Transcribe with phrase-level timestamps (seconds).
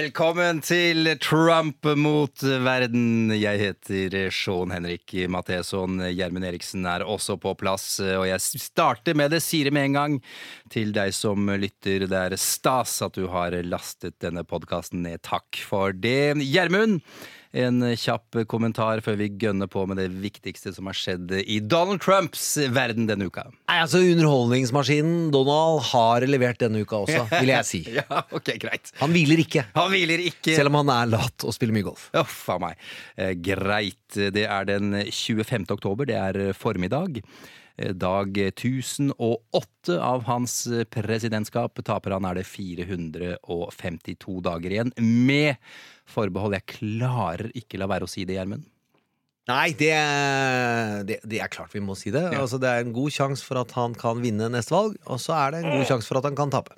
[0.00, 3.34] Velkommen til Trump mot verden.
[3.36, 5.98] Jeg heter Sean Henrik Matheson.
[6.14, 7.98] Gjermund Eriksen er også på plass.
[8.00, 10.14] Og jeg starter med det, sier det med en gang.
[10.72, 15.20] Til deg som lytter, det er stas at du har lastet denne podkasten ned.
[15.26, 16.38] Takk for det.
[16.48, 17.02] Gjermund,
[17.52, 21.98] en kjapp kommentar før vi gønner på med det viktigste som har skjedd i Donald
[22.04, 23.48] Trumps verden denne uka.
[23.66, 27.82] Nei, altså Underholdningsmaskinen Donald har levert denne uka også, vil jeg si.
[28.00, 28.92] Ja, ok, greit.
[29.00, 30.54] Han hviler ikke, Han hviler ikke.
[30.54, 32.08] selv om han er lat og spiller mye golf.
[32.16, 32.78] Uff a meg.
[33.18, 33.98] Eh, greit.
[34.14, 35.66] Det er den 25.
[35.74, 36.06] oktober.
[36.10, 37.20] Det er formiddag.
[37.96, 40.56] Dag 1008 av hans
[40.92, 41.80] presidentskap.
[41.86, 44.92] Taper han er det 452 dager igjen.
[45.00, 45.56] Med
[46.10, 46.58] forbehold.
[46.58, 48.68] Jeg klarer ikke la være å si det, Gjermund.
[49.50, 49.94] Nei, det,
[51.08, 52.22] det, det er klart vi må si det.
[52.28, 52.44] Ja.
[52.44, 55.34] Altså, det er en god sjanse for at han kan vinne neste valg, og så
[55.38, 56.76] er det en god sjanse for at han kan tape.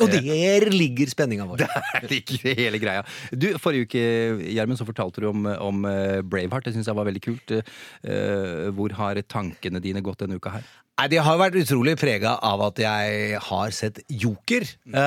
[0.00, 1.64] Og der ligger spenninga vår.
[2.00, 3.02] Der ligger hele greia.
[3.28, 4.04] Du, Forrige uke
[4.48, 6.64] Gjermund, så fortalte du om, om eh, Braveheart.
[6.64, 7.52] Det syns jeg var veldig kult.
[7.52, 10.64] Eh, Hvor har tankene dine gått denne uka her?
[11.02, 14.62] Nei, Det har vært utrolig prega av at jeg har sett Joker.
[14.86, 15.06] Ja,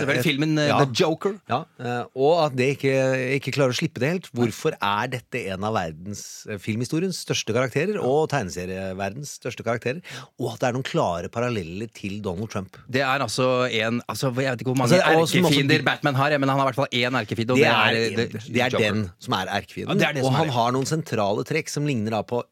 [0.00, 0.24] selvfølgelig.
[0.26, 0.78] Filmen eh, ja.
[0.82, 1.36] The Joker.
[1.50, 2.94] Ja, eh, Og at det ikke,
[3.36, 4.26] ikke klarer å slippe det helt.
[4.34, 8.00] Hvorfor er dette en av verdens eh, filmhistoriens største karakterer?
[8.02, 10.02] Og tegneserieverdens største karakterer?
[10.40, 12.80] Og at det er noen klare paralleller til Donald Trump.
[12.90, 16.50] Det er altså en altså, Jeg vet ikke hvor mange Altså, erkefiender Batman har, men
[16.50, 17.54] han har i hvert fall én erkefiende.
[17.54, 20.02] og Det er, det det er den som er erkefienden.
[20.02, 22.42] Ja, er og er han har noen sentrale trekk som ligner da på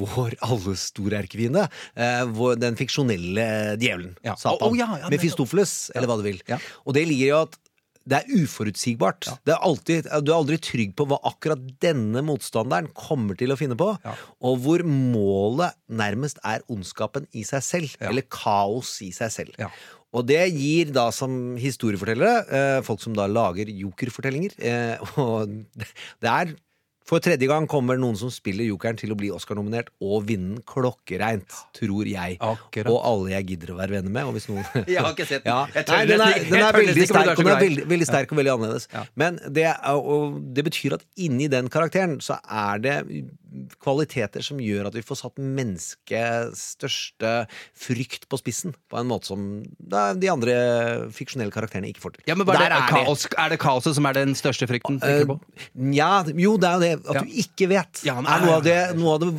[0.00, 1.66] vår alles store erkefiende.
[1.94, 3.48] Eh, den fiksjonelle
[3.80, 4.14] djevelen.
[4.26, 4.36] Ja.
[4.40, 4.70] Satan.
[4.70, 5.10] Oh, ja, ja.
[5.12, 6.40] Mefistofeles, eller hva du vil.
[6.50, 6.60] Ja.
[6.84, 7.60] Og det ligger jo at
[8.10, 9.28] det er uforutsigbart.
[9.46, 13.58] Det er alltid, du er aldri trygg på hva akkurat denne motstanderen kommer til å
[13.60, 13.92] finne på.
[14.06, 14.14] Ja.
[14.48, 17.96] Og hvor målet nærmest er ondskapen i seg selv.
[18.00, 18.08] Ja.
[18.10, 19.60] Eller kaos i seg selv.
[19.60, 19.68] Ja.
[20.16, 26.32] Og det gir da som historiefortellere, eh, folk som da lager jokerfortellinger eh, Og det
[26.32, 26.56] er
[27.10, 31.56] for tredje gang kommer noen som spiller jokeren til å bli Oscar-nominert og vinne klokkereint,
[31.74, 32.36] tror jeg.
[32.38, 32.90] Akkurat.
[32.92, 34.46] Og alle jeg gidder å være venner med.
[34.50, 35.50] Noen Jeg har ikke sett den.
[35.50, 35.84] ja.
[35.90, 38.54] Nei, den er, den er veldig er sterk, den er veldig, veldig sterk og veldig
[38.54, 38.86] annerledes.
[39.18, 39.66] Men det,
[40.54, 42.96] det betyr at inni den karakteren så er det
[43.82, 47.32] kvaliteter som gjør at vi får satt menneskets største
[47.76, 49.44] frykt på spissen, på en måte som
[49.80, 50.54] de andre
[51.14, 52.24] fiksjonelle karakterene ikke får til.
[52.30, 55.00] Ja, men er, det, kaos, er det kaoset som er den største frykten?
[55.02, 55.36] Uh,
[55.94, 57.24] ja, jo, det er jo det at Ja.
[57.26, 58.02] du ikke vet.
[58.06, 59.30] Ja, men noe, av det, noe av det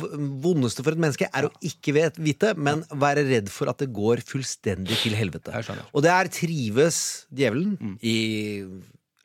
[0.44, 3.90] vondeste for et menneske er å ikke vet, vite, men være redd for at det
[3.94, 5.54] går fullstendig til helvete.
[5.92, 7.02] Og det er trives
[7.32, 8.16] djevelen i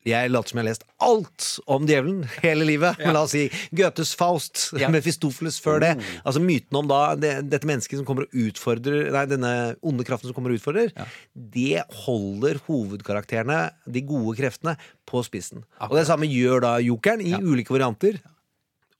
[0.07, 2.99] jeg later som jeg har lest alt om djevelen hele livet.
[3.01, 4.89] Men la oss si Goethes Faust, Ja.
[4.93, 5.91] Mefistofeles før det.
[6.23, 9.51] Altså myten om da det, dette mennesket som kommer og utfordrer Nei, denne
[9.85, 10.93] onde kraften som kommer og utfordrer.
[11.33, 15.61] Det holder hovedkarakterene, de gode kreftene, på spissen.
[15.87, 18.19] Og det samme gjør da jokeren i ulike varianter.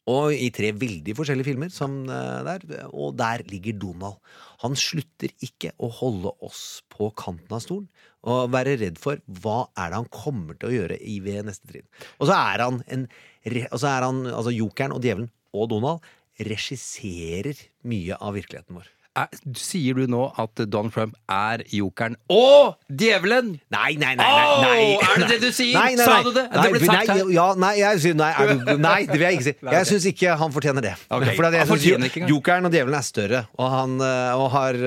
[0.07, 2.61] Og i tre veldig forskjellige filmer som eh, der.
[2.95, 4.21] Og der ligger Donald.
[4.63, 7.89] Han slutter ikke å holde oss på kanten av stolen
[8.27, 11.69] og være redd for hva er det han kommer til å gjøre i ved neste
[11.69, 11.87] trinn.
[12.19, 13.07] Og så er han en
[13.47, 16.03] Og så er han, altså Jokeren og Djevelen og Donald
[16.43, 17.55] regisserer
[17.87, 18.89] mye av virkeligheten vår.
[19.17, 23.55] Er, sier du nå at Donald Trump er jokeren og djevelen?
[23.73, 24.27] Nei, nei, nei!
[24.27, 24.83] nei, nei.
[24.93, 25.73] Åh, er det det du sier?
[25.73, 26.43] Nei, nei, Sa du det?
[26.51, 27.23] Det Nei, ble sagt her.
[27.33, 28.29] Ja, nei, jeg sier nei,
[28.87, 29.55] nei, det vil jeg ikke si.
[29.73, 30.93] Jeg syns ikke han fortjener det.
[31.09, 31.33] Okay.
[31.33, 32.19] For det, jeg synes.
[32.29, 34.81] Jokeren og djevelen er større, og, han, eh, og har,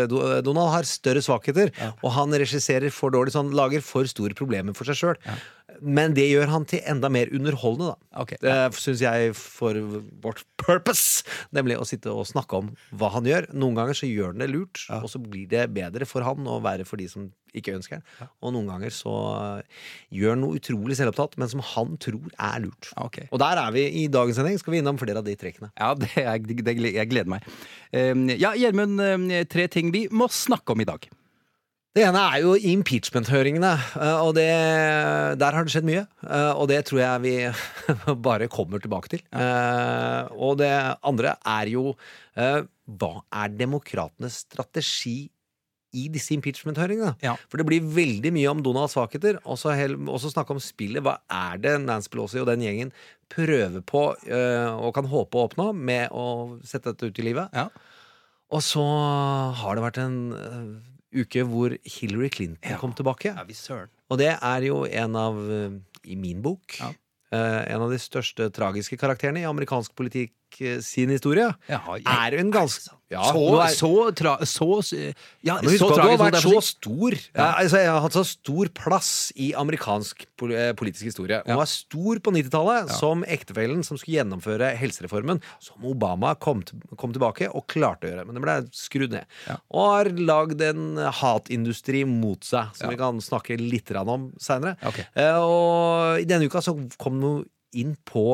[0.46, 1.74] Donald har større svakheter.
[2.00, 5.18] Og han regisserer for dårlig, så han lager for store problemer for seg sjøl.
[5.80, 8.22] Men det gjør han til enda mer underholdende, da.
[8.22, 8.40] Okay.
[8.42, 9.76] Det syns jeg for
[10.22, 11.24] vårt purpose,
[11.56, 13.50] nemlig å sitte og snakke om hva han gjør.
[13.56, 16.64] Noen ganger så gjør han det lurt, og så blir det bedre for han og
[16.66, 18.28] verre for de som ikke ønsker den.
[18.44, 19.14] Og noen ganger så
[19.58, 22.92] eh, gjør han noe utrolig selvopptatt, men som han tror er lurt.
[23.08, 23.26] Okay.
[23.30, 24.58] Og der er vi i dagens sending.
[24.60, 25.72] Skal vi innom flere av de trekkene.
[25.74, 27.48] Ja, det er, det, jeg gleder meg.
[27.90, 31.10] Um, ja, Gjermund, um, tre ting vi må snakke om i dag.
[31.90, 34.44] Det ene er jo impeachment-høringene, eh, og det,
[35.40, 36.04] der har det skjedd mye.
[36.22, 37.32] eh, Og det tror jeg vi
[38.28, 39.24] bare kommer tilbake til.
[39.34, 40.28] Ja.
[40.38, 40.70] Og det
[41.02, 41.96] andre er jo
[42.38, 42.60] eh,
[43.00, 43.10] hva
[43.42, 45.16] er demokratenes strategi
[45.98, 47.16] i disse impeachment-høringene?
[47.26, 47.32] Ja.
[47.50, 51.02] For det blir veldig mye om Donalds svakheter, og så snakke om spillet.
[51.02, 52.94] Hva er det Nancy Pelosi og den gjengen
[53.34, 56.28] prøver på eh, og kan håpe å oppnå med å
[56.62, 57.50] sette dette ut i livet?
[57.50, 57.66] Ja.
[58.54, 58.86] Og så
[59.58, 60.70] har det vært en eh,
[61.14, 63.34] uke hvor Hillary Clinton kom tilbake.
[63.34, 63.54] Ja, vi.
[64.10, 65.70] Og det er jo en av, eh,
[66.04, 66.92] i min bok, Ja.
[67.32, 71.50] eh, en av de største tragiske karakterene i amerikansk politikk eh, sin historie.
[71.68, 74.66] Jaha, jeg- Er en ganske ja, så, er- så, tra, så
[75.42, 77.54] Ja, så at du har vært så stor ja.
[77.58, 81.40] altså, Jeg har hatt så stor plass i amerikansk eh, politisk historie.
[81.44, 86.78] Hun var stor på 90-tallet som ektefellen som skulle gjennomføre helsereformen, som Obama kom, til-
[86.96, 88.26] kom tilbake og klarte å gjøre.
[88.26, 89.26] Men det ble skrudd ned.
[89.74, 94.76] Og har lagd en hatindustri mot seg, som vi kan snakke litt om seinere.
[94.86, 95.00] Ok.
[95.18, 97.40] og i denne uka så kom hun
[97.72, 98.24] inn, på,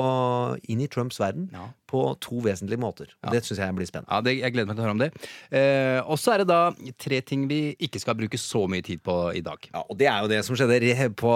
[0.68, 1.68] inn i Trumps verden Ja.
[1.86, 3.06] på to vesentlige måter.
[3.24, 4.10] Og Det syns jeg blir spennende.
[4.10, 5.10] Ja, det, Jeg gleder meg til å høre om det.
[5.52, 9.02] Eh, og så er det da tre ting vi ikke skal bruke så mye tid
[9.02, 9.58] på i dag.
[9.72, 11.34] Ja, og det er jo det som skjedde på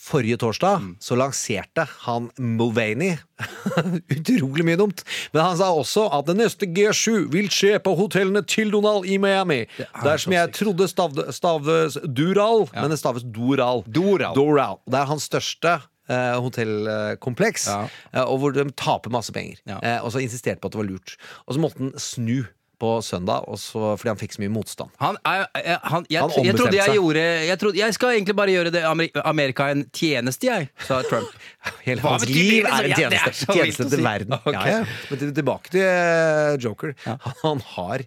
[0.00, 0.80] forrige torsdag.
[0.80, 0.96] Mm.
[1.00, 3.16] Så lanserte han Mulvaney
[4.14, 5.04] utrolig mye dumt.
[5.32, 9.18] Men han sa også at det neste G7 vil skje på hotellene til Donald i
[9.18, 9.62] Miami.
[9.78, 13.84] Er Der som jeg trodde stavde, stavdes Dural, men det staves Doral.
[13.86, 14.34] Doral.
[14.34, 14.80] Doral.
[14.88, 15.78] Det er hans største
[16.08, 17.88] eh, hotellkompleks, Ja.
[18.14, 19.56] eh, og hvor de taper masse penger.
[19.66, 19.78] Ja.
[19.82, 21.16] Eh, og så insisterte på at det var lurt.
[21.46, 22.44] Og så måtte han snu
[22.80, 24.90] på søndag, også, fordi han fikk så mye motstand.
[25.00, 26.94] Han er, er- han, jeg, Han jeg, ombestemte trodde jeg seg.
[26.98, 31.00] gjorde jeg, trodde, jeg skal egentlig bare gjøre det Ameri- Amerika en tjeneste, jeg, sa
[31.08, 31.28] Trump.
[31.86, 32.72] Hele Hva hans betyr liv det?
[32.72, 33.44] er en Ja, det er tjeneste.
[33.44, 34.06] så vilt tjeneste å til si.
[34.08, 34.34] verden.
[34.44, 34.52] Ok.
[34.54, 34.80] Ja, ja.
[35.10, 36.94] Men til- tilbake til eh, Joker.
[37.44, 38.04] Han, har,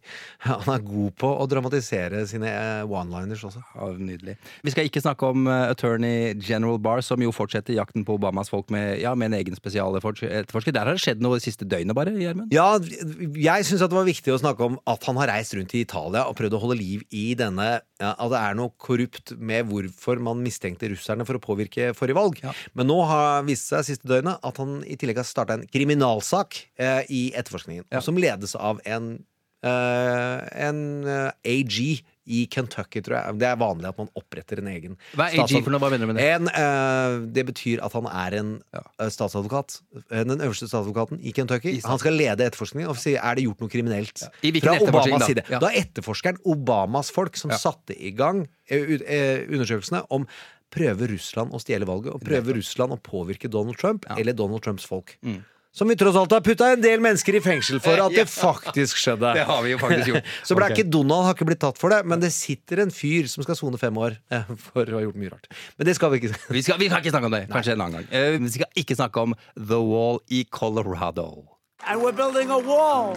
[0.48, 3.64] han er god på å dramatisere sine eh, one-liners også.
[3.76, 4.38] Ja, nydelig.
[4.68, 8.50] Vi skal ikke snakke om eh, attorney general Barr, som jo fortsetter jakten på Obamas
[8.54, 10.72] folk med, ja, med en egen spesialetterforsker.
[10.76, 12.54] Der har det skjedd noe det siste døgnet, bare, Gjermund.
[12.54, 15.84] Ja, jeg syns det var viktig å snakke om at han har reist rundt i
[15.86, 17.68] Italia og prøvd å holde liv i denne
[18.02, 22.18] ja, At det er noe korrupt med hvorfor man mistenkte russerne for å påvirke forrige
[22.18, 22.42] valg.
[22.44, 22.54] Ja.
[22.78, 26.60] Men nå har vist seg siste døgnet at han i tillegg har starta en kriminalsak
[26.78, 28.02] eh, i etterforskningen, Ja.
[28.06, 29.18] som ledes av en
[29.66, 30.38] eh,
[30.68, 33.38] en eh, AG i Kentucky, tror jeg.
[33.42, 35.80] Det er vanlig at man oppretter en egen Hva er AG for noe?
[35.82, 36.28] Hva mener du med det?
[36.36, 39.80] En, uh, det betyr at han er en uh, statsadvokat.
[40.12, 41.78] Eh, Den øverste statsadvokaten i Kentucky.
[41.78, 41.82] I.
[41.88, 44.26] Han skal lede etterforskningen og si er det gjort noe kriminelt.
[44.44, 45.32] I hvilken Fra Obamas da?
[45.32, 45.46] side.
[45.50, 45.62] Ja.
[45.64, 47.58] Da er etterforskeren Obamas folk, som Ja.
[47.58, 50.28] satte i gang undersøkelsene om
[50.74, 54.84] Prøver Russland å stjele valget, og prøver Russland å påvirke Donald Trump eller Donald Trumps
[54.86, 55.14] folk?
[55.78, 58.24] Som vi tross alt har putta en del mennesker i fengsel for at Ja.
[58.24, 59.34] det faktisk skjedde.
[59.38, 60.32] Det har vi jo faktisk gjort.
[60.48, 60.80] Så ble okay.
[60.80, 63.60] ikke Donald har ikke blitt tatt for det, men det sitter en fyr som skal
[63.60, 65.46] sone fem år eh, for å ha gjort mye rart.
[65.78, 66.34] Men det skal vi ikke.
[66.58, 67.44] Vi skal, vi kan ikke snakke om det.
[67.52, 68.08] Kanskje en annen gang.
[68.10, 71.46] Eh, vi skal ikke snakke om The Wall i Colorado.
[71.86, 73.16] And we're building a wall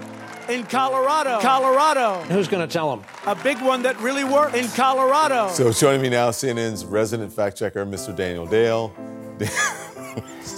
[0.48, 1.40] in Colorado.
[1.40, 2.20] Colorado.
[2.28, 3.00] Who's going to tell them?
[3.26, 5.48] A big one that really works in Colorado.
[5.48, 8.14] So joining me now, CNN's resident fact checker, Mr.
[8.14, 8.92] Daniel Dale.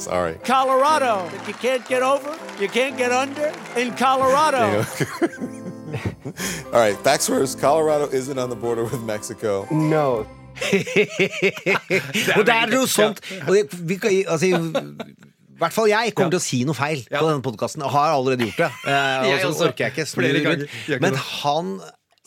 [0.03, 0.35] Sorry.
[0.45, 1.27] Colorado.
[1.37, 4.85] If you can't get over, you can't get under in Colorado.
[6.73, 7.61] All right, facts first.
[7.61, 9.67] Colorado isn't on the border with Mexico.
[9.71, 10.27] No.
[12.37, 14.53] Og det er noe sånt og det, vi, kan- altså, I
[15.63, 18.49] hvert fall jeg kommer til å si noe feil på denne podkasten, og har allerede
[18.51, 18.71] gjort det.
[18.93, 20.65] Eh, og så orker jeg ikke Flere ganger.
[20.67, 21.03] rundt.
[21.05, 21.73] Men han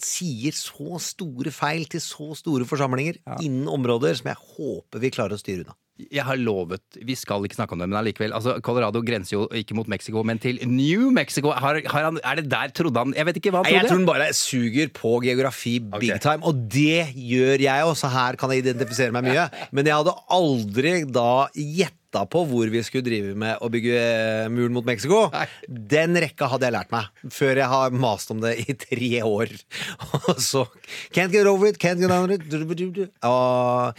[0.05, 5.37] sier så store feil til så store forsamlinger innen områder som jeg håper vi klarer
[5.37, 5.77] å styre unna.
[5.95, 8.33] Jeg har lovet, Vi skal ikke snakke om det, men allikevel.
[8.35, 11.53] Altså, Colorado grenser jo ikke mot Mexico, men til New Mexico.
[11.55, 13.87] Har, har han, er det der, trodde han Jeg vet ikke hva han Nei, Jeg
[13.87, 16.19] tror han bare suger på geografi big okay.
[16.19, 18.11] time, og det gjør jeg også.
[18.11, 19.47] Her kan jeg identifisere meg mye.
[19.75, 24.51] Men jeg hadde aldri da gjetta på hvor vi skulle drive med å bygge eh,
[24.51, 25.25] muren mot Mexico.
[25.31, 25.47] Nei.
[25.95, 29.51] Den rekka hadde jeg lært meg før jeg har mast om det i tre år.
[30.27, 30.67] Og så
[31.15, 33.15] Can't get over it, can't get under it.
[33.23, 33.95] Og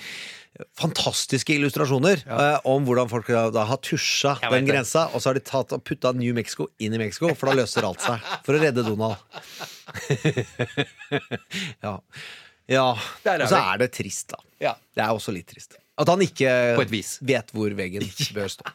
[0.79, 4.73] fantastiske illustrasjoner eh, om hvordan folk da har tusja Jeg vet den det.
[4.75, 7.57] grensa, og så har de tatt og putta New Mexico inn i Mexico, for da
[7.61, 8.23] løser alt seg.
[8.47, 9.17] For å redde Donald.
[11.85, 11.95] ja.
[12.71, 12.87] ja.
[13.25, 13.63] Der er Og så vi.
[13.75, 14.41] er det trist, da.
[14.63, 14.75] Ja.
[14.97, 15.77] Det er også litt trist.
[15.97, 17.17] At han ikke På et vis.
[17.25, 18.05] vet hvor veggen
[18.37, 18.73] bør stå.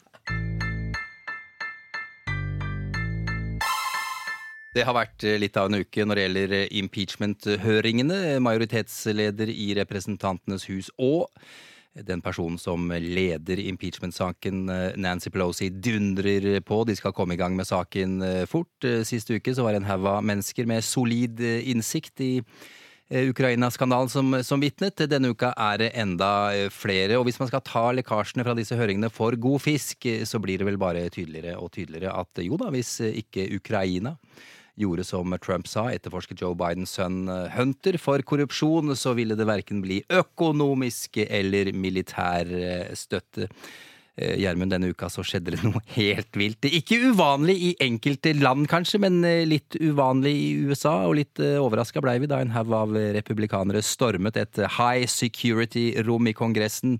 [4.71, 8.19] Det har vært eh, litt av en uke når det gjelder eh, impeachment-høringene.
[8.39, 11.27] Majoritetsleder i Representantenes hus og
[12.07, 16.77] den personen som leder impeachment-saken, eh, Nancy Pelosi, dundrer på.
[16.87, 18.87] De skal komme i gang med saken fort.
[19.07, 22.31] Sist uke så var det en haug av mennesker med solid innsikt i
[23.11, 25.03] Ukraina-skandalen som, som vitnet.
[25.11, 26.31] Denne uka er det enda
[26.71, 27.19] flere.
[27.19, 30.69] Og hvis man skal ta lekkasjene fra disse høringene for god fisk, så blir det
[30.71, 34.15] vel bare tydeligere og tydeligere at jo da, hvis ikke Ukraina
[34.79, 39.47] gjorde som Trump sa, etterforsket Joe Bidens sønn eh, Hunter for korrupsjon, så ville det
[39.49, 43.49] verken bli økonomisk eller militær eh, støtte.
[44.19, 46.67] Eh, Gjermund, denne uka så skjedde det noe helt vilt.
[46.67, 50.97] Ikke uvanlig i enkelte land, kanskje, men eh, litt uvanlig i USA.
[51.07, 56.35] Og litt overraska blei vi da en haug av republikanere stormet et high security-rom i
[56.37, 56.99] Kongressen.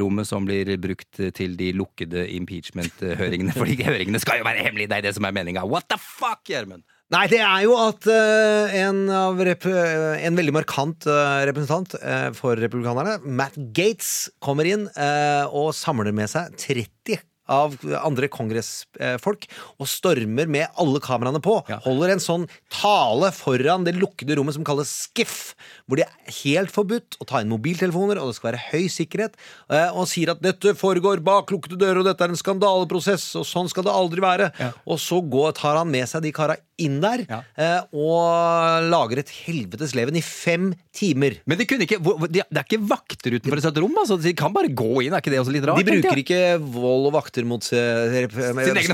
[0.00, 3.54] Rommet som blir brukt til de lukkede impeachment-høringene.
[3.58, 5.66] For de høringene skal jo være hemmelige, det er det som er meninga.
[5.68, 6.84] What the fuck, Gjermund?
[7.10, 12.28] Nei, det er jo at uh, en, av rep en veldig markant uh, representant uh,
[12.36, 17.18] for republikanerne, Matt Gates, kommer inn eh, og samler med seg 30
[17.50, 19.46] av andre kongressfolk
[19.80, 21.56] og stormer med alle kameraene på.
[21.70, 21.80] Ja.
[21.82, 25.56] Holder en sånn tale foran det lukkede rommet som kalles skiff,
[25.90, 29.34] hvor det er helt forbudt å ta inn mobiltelefoner, og det skal være høy sikkerhet,
[29.70, 33.44] Og og sier at dette foregår bak lukkede dører, og dette er en skandaleprosess, og
[33.44, 34.46] sånn skal det aldri være.
[34.58, 34.70] Ja.
[34.88, 37.42] Og så går, tar han med seg de kara inn der Ja.
[37.60, 41.36] eh, og lager et helvetes leven i fem timer.
[41.44, 41.98] Men de kunne ikke,
[42.32, 43.94] det er ikke vakter utenfor et sånt rom?
[44.00, 44.16] Altså.
[44.22, 45.82] De kan bare gå inn, er ikke det også litt rart?
[45.84, 48.16] De bruker ikke vold og vakter mot eh,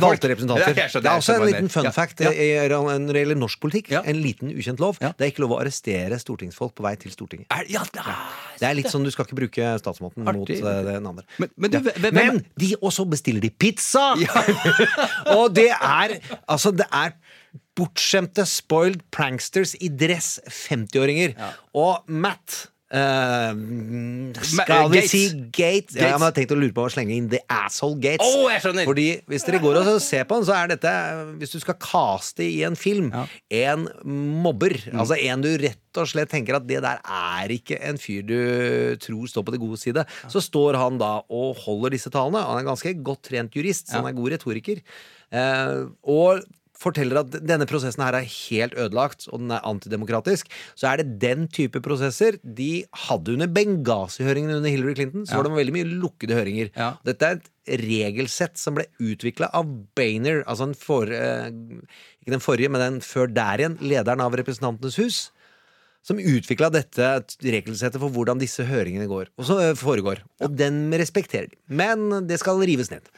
[0.03, 0.75] valgte representanter.
[0.75, 3.93] Ja, jeg det er også en liten fun fact eh, når det gjelder norsk politikk.
[4.03, 4.99] En liten ukjent lov.
[5.01, 7.47] Det er ikke lov å arrestere stortingsfolk på vei til Stortinget.
[7.53, 8.15] Er, ja, da.
[8.61, 11.27] Det er litt sånn du skal ikke bruke statsmåten mot eh, den andre.
[11.43, 11.97] Men- men du, Ja.
[12.07, 14.15] hvem- men de også bestiller de pizza!
[15.37, 16.17] og det er
[16.49, 17.13] Altså, det er
[17.77, 21.35] bortskjemte spoiled pranksters i dress 50-åringer.
[21.77, 25.23] Og Matt eh, skal vi si
[25.55, 25.97] Gates?
[25.97, 28.27] Ja, jeg har tenkt å lure på å slenge inn The Asshole Gates.
[28.27, 28.87] Oh, jeg skjønner.
[28.89, 30.93] Fordi hvis dere går og ser på den, så er dette
[31.41, 33.11] Hvis du skal caste i en film
[33.51, 35.01] en mobber, Mm.
[35.01, 38.97] altså en du rett og slett tenker at det der er ikke en fyr du
[39.01, 42.43] tror står på det gode side, så står han da og holder disse talene.
[42.45, 44.83] Han er en ganske godt trent jurist, så han er god retoriker.
[45.33, 46.45] Uh, og
[46.81, 51.19] forteller at denne prosessen her er helt ødelagt, og den er antidemokratisk, så er det
[51.23, 55.27] den type prosesser de hadde under Benghazi-høringene under Hillary Clinton.
[55.27, 56.73] Så var det veldig mye lukkede høringer.
[56.77, 56.91] Ja.
[57.07, 59.69] Dette er et regelsett som ble utvikla av
[59.99, 61.49] Bainer, altså for, eh,
[62.21, 65.19] ikke den forrige, men den før der igjen, lederen av Representantenes hus.
[66.07, 67.07] Som utvikla dette
[67.43, 70.21] regelsettet for hvordan disse høringene går, og så eh, foregår.
[70.47, 71.57] Og den respekterer de.
[71.67, 73.09] Men det skal rives ned.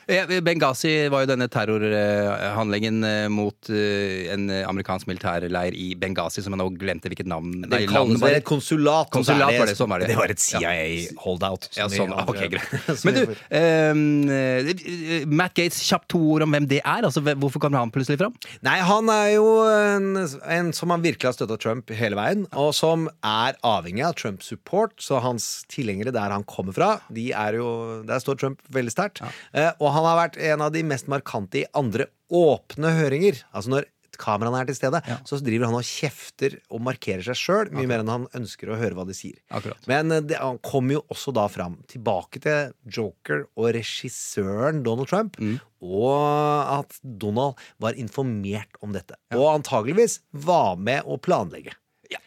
[0.47, 6.63] Benghazi var jo denne terrorhandlingen eh, mot eh, en amerikansk militærleir i Benghazi, som jeg
[6.63, 9.11] nå glemte hvilket navn Det kalles vel et konsulat.
[9.13, 10.09] Konsulat var det, sånn var det.
[10.15, 11.69] Det var et CIA-holdout.
[11.77, 12.73] Ja, sånn, ok, greit.
[13.05, 17.05] Men du, vi- eh, Matt Gates, kjapt to ord om hvem det er.
[17.05, 18.35] Altså, Hvorfor kommer han plutselig fram?
[18.65, 20.09] Nei, han er jo en,
[20.57, 24.97] en som har virkelig har støtta Trump hele veien, og som er avhengig av Trump-support.
[25.03, 27.69] Så hans tilhengere der han kommer fra, de jo,
[28.09, 29.23] der står Trump veldig sterkt.
[29.53, 33.43] Eh, og han har vært en av de mest markante i andre åpne høringer.
[33.57, 37.69] Altså når kameraene er til stede, så driver han og kjefter og markerer seg sjøl
[37.77, 39.37] mye mer enn han ønsker å høre hva de sier.
[39.55, 39.79] Akkurat.
[39.91, 45.11] Men eh, det, han kommer jo også da fram tilbake til Joker og regissøren Donald
[45.13, 45.61] Trump, Mm.
[45.87, 49.15] og at Donald var informert om dette.
[49.39, 51.77] Og antageligvis var med å planlegge.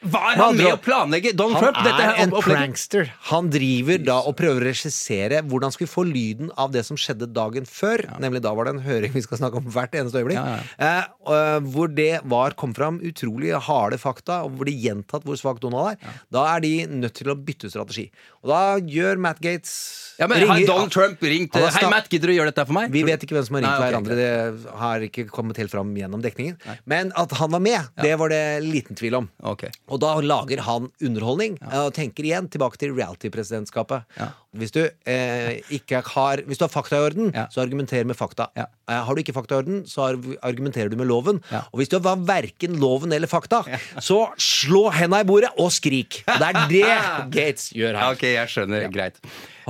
[0.02, 1.86] Var er han med å planlegge Donald Han Trump?
[1.88, 3.10] Dette er en prankster.
[3.32, 7.00] Han driver da og prøver å regissere hvordan skal vi få lyden av det som
[7.00, 8.04] skjedde dagen før.
[8.22, 10.38] Nemlig da var det en høring vi skal snakke om hvert eneste øyeblikk.
[10.38, 15.38] Ja, Eh, hvor det var kom fram utrolig harde fakta, og hvor det gjentatt hvor
[15.38, 16.16] svak Donald er.
[16.34, 18.08] Da er de nødt til å bytte strategi.
[18.42, 19.74] Og da gjør Matt Gates
[20.18, 22.92] Ja, men ringer- Donald Trump ringt Hei, snak- Matt, gidder du gjøre dette for meg?
[22.94, 24.16] Vi vet ikke hvem som har ringt Nei, okay, hverandre.
[24.18, 26.58] Det har ikke kommet helt fram gjennom dekningen.
[26.86, 29.30] Men at han var med, det var det liten tvil om.
[29.44, 29.70] Okay.
[29.90, 31.86] Og da lager han underholdning, Ja.
[31.86, 34.06] og tenker igjen tilbake til reality-presidentskapet.
[34.18, 34.30] Ja.
[34.52, 37.46] Hvis, du, eh, ikke har, hvis du har fakta i orden, Ja.
[37.48, 38.50] så argumenter med fakta.
[38.58, 38.66] Ja.
[38.90, 41.40] Eh, har du ikke fakta i orden, så arg- argumenterer du med loven.
[41.52, 41.62] Ja.
[41.72, 43.62] Og hvis du har verken loven eller fakta,
[44.04, 46.24] så slå henda i bordet og skrik.
[46.28, 46.84] Det er det
[47.38, 48.12] Gates gjør her.
[48.12, 48.92] Ok, jeg skjønner.
[48.92, 49.16] Greit.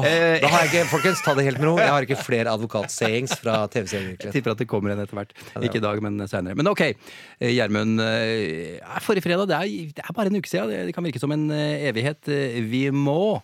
[0.02, 1.76] Eh, da har jeg ikke, folkens, ta det helt med ro.
[1.78, 4.18] Jeg har ikke flere advokatsayings fra TV-serien.
[4.18, 5.34] Jeg tipper at det kommer en etter hvert.
[5.62, 6.56] Ikke i dag, men senere.
[6.58, 8.02] Men ok, eh, Gjermund.
[8.02, 10.70] eh, Forrige fredag, det er, det er bare en uke siden.
[10.74, 12.26] Det- kan virke som en evighet.
[12.72, 13.44] Vi må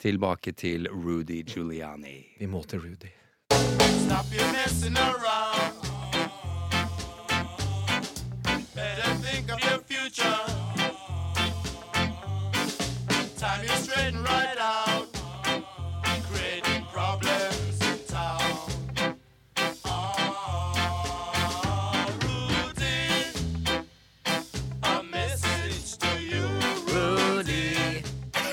[0.00, 2.36] tilbake til Rudy Giuliani.
[2.38, 3.10] Vi må til Rudy.
[4.08, 5.77] Stop your messing around.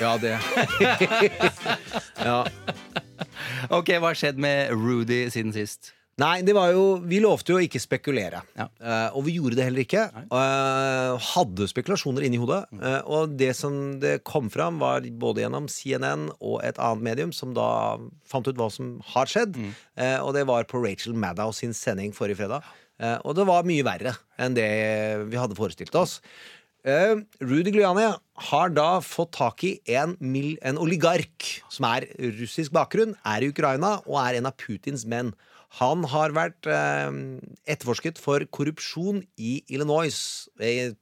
[0.01, 0.37] Ja, det.
[2.29, 2.39] ja.
[3.71, 5.95] Ok, hva har skjedd med Rudy siden sist?
[6.21, 8.39] Nei, det var jo Vi lovte jo å ikke spekulere.
[8.55, 8.69] Ja.
[8.79, 10.05] Uh, og vi gjorde det heller ikke.
[10.31, 12.61] Uh, hadde spekulasjoner inni hodet.
[12.79, 17.35] Eh, og det som det kom fram, var både gjennom CNN og et annet medium,
[17.35, 17.67] som da
[18.27, 19.59] fant ut hva som har skjedd.
[19.59, 19.73] Mm.
[20.23, 22.65] Og det var på Rachel Maddow sin sending forrige fredag.
[23.27, 24.67] Og det var mye verre enn det
[25.31, 26.19] vi hadde forestilt oss.
[26.85, 28.11] Eh, Rudy Giuliani
[28.51, 32.05] har da fått tak i en, mil, en oligark som er
[32.37, 35.31] russisk bakgrunn, er i Ukraina og er en av Putins menn.
[35.79, 37.09] Han har vært uh,
[37.67, 40.15] etterforsket for korrupsjon i Illinois,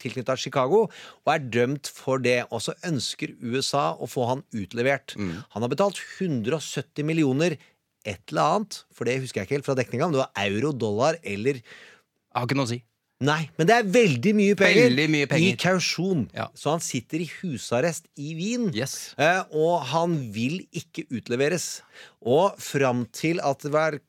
[0.01, 0.87] tilknyttet Chicago,
[1.27, 2.39] og er dømt for det.
[2.49, 5.13] Og så ønsker USA å få han utlevert.
[5.53, 7.59] Han har betalt 170 millioner
[8.07, 10.73] et eller annet, for det husker jeg ikke helt fra dekninga, om det var euro,
[10.73, 12.81] dollar eller Jeg har ikke noe å si.
[13.23, 15.53] Nei, men det er veldig mye penger, Veldig mye penger.
[15.53, 16.25] i kausjon.
[16.35, 16.49] Ja.
[16.59, 18.65] Så han sitter i husarrest i Wien.
[18.75, 19.13] Yes.
[19.17, 21.81] Eh, og han vil ikke utleveres.
[22.19, 23.99] Og fram til at det var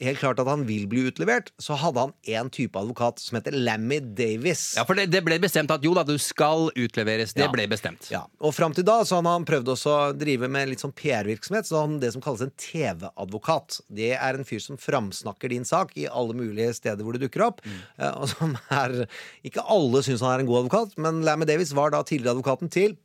[0.00, 3.52] helt klart at han vil bli utlevert, så hadde han én type advokat som heter
[3.54, 4.74] Lammy Davis.
[4.78, 7.34] Ja, for det, det ble bestemt at jo da, du skal utleveres.
[7.34, 7.50] Det Ja.
[7.52, 8.10] ble bestemt.
[8.10, 11.66] Ja, og fram til da så han prøvd også å drive med litt sånn PR-virksomhet.
[11.68, 13.80] Så han det som kalles en TV-advokat.
[13.92, 17.46] Det er en fyr som framsnakker din sak i alle mulige steder hvor det dukker
[17.46, 17.60] opp.
[17.64, 17.80] mm.
[18.20, 19.06] Og som er
[19.44, 22.70] Ikke alle syns han er en god advokat, men Lammy Davis var da tidligere advokaten
[22.72, 22.96] til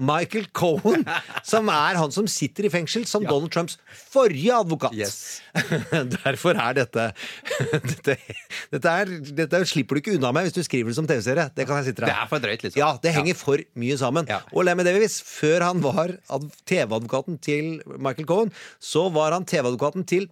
[0.00, 1.04] Michael Cohen,
[1.46, 3.78] som er han som sitter i fengsel som Donald Trumps
[4.10, 4.94] forrige advokat.
[4.96, 5.40] Yes.
[6.24, 7.10] Derfor er dette
[7.60, 8.16] dette,
[8.72, 11.48] dette, er, dette slipper du ikke unna med hvis du skriver det som TV-serie.
[11.54, 12.10] Det kan jeg si til deg.
[12.10, 12.80] Det er for drøyt, liksom.
[12.80, 14.28] Ja, det henger for mye sammen.
[14.30, 14.40] Ja.
[14.54, 16.16] Og Lemmy Davies, før han var
[16.68, 20.28] TV-advokaten til Michael Cohen, så var han TV-advokaten til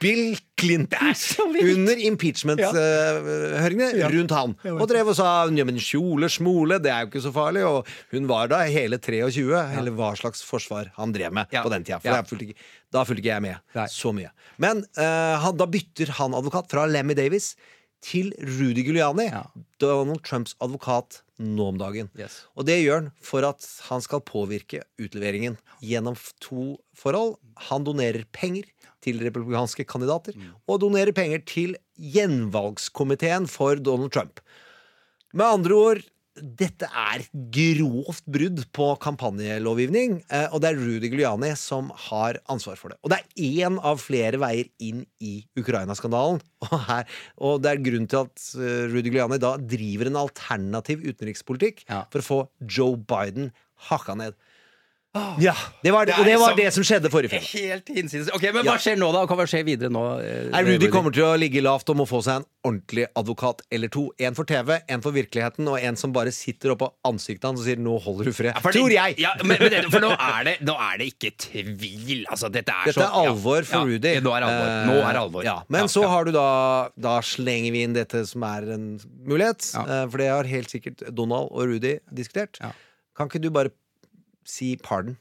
[0.00, 1.12] Bill Clinton
[1.62, 4.54] under impeachment-høringene rundt han.
[4.74, 7.62] Og drev og sa ja, men kjole, smole, det er jo ikke så farlig.
[7.68, 7.78] Og
[8.14, 9.46] hun var da hele 23,
[9.78, 11.62] eller hva slags forsvar han drev med Ja.
[11.66, 11.98] på den tida.
[12.02, 12.22] For Ja.
[12.22, 12.58] fulgte ikke,
[12.92, 13.86] da fulgte ikke jeg med Nei.
[13.92, 14.30] så mye.
[14.58, 17.54] Men uh, han, da bytter han advokat fra Lemmy Davis
[18.02, 19.42] til Rudy Giuliani, Ja.
[19.80, 22.08] Donald Trumps advokat nå om dagen.
[22.18, 22.44] Yes.
[22.56, 27.36] Og det gjør han for at han skal påvirke utleveringen gjennom to forhold.
[27.68, 28.68] Han donerer penger
[29.04, 30.34] til republikanske kandidater,
[30.66, 34.40] og donerer penger til gjenvalgskomiteen for Donald Trump.
[35.36, 36.02] Med andre ord,
[36.36, 37.24] dette er
[37.54, 42.98] grovt brudd på kampanjelovgivning, eh, og det er Rudy Giuliani som har ansvar for det.
[43.04, 46.42] Og det er én av flere veier inn i Ukraina-skandalen.
[46.66, 47.12] Og,
[47.46, 52.04] og det er grunnen til at eh, Rudy Giuliani da driver en alternativ utenrikspolitikk Ja.
[52.10, 53.52] for å få Joe Biden
[53.90, 54.36] hakka ned.
[55.40, 57.48] Ja, det var, Det og det var så- det som skjedde forrige fredag.
[57.52, 58.28] Helt hinsides.
[58.34, 58.72] Ok, Men Ja.
[58.72, 59.26] hva skjer nå, da?
[59.26, 60.02] Hva skjer videre nå?
[60.20, 63.88] eh, Rudy kommer til å ligge lavt og må få seg en ordentlig advokat eller
[63.88, 64.10] to.
[64.18, 67.66] En for TV, en for virkeligheten, og en som bare sitter oppå ansiktet hans og
[67.66, 68.54] sier 'nå holder du fred'.
[68.54, 69.18] Ja, Tror jeg!
[69.18, 72.24] Ja, men, men det, for nå er, det, nå er det ikke tvil.
[72.30, 74.20] Altså, dette er Dette så er alvor for Rudy.
[74.20, 74.66] Nå er alvor.
[74.66, 75.44] Eh, Nå er alvor.
[75.44, 75.62] Ja.
[75.68, 79.74] Men så har du da Da slenger vi inn dette som er en mulighet.
[79.76, 82.58] Eh, For det har helt sikkert Donald og Rudy diskutert.
[83.16, 83.70] Kan ikke du bare
[84.48, 85.16] si pardon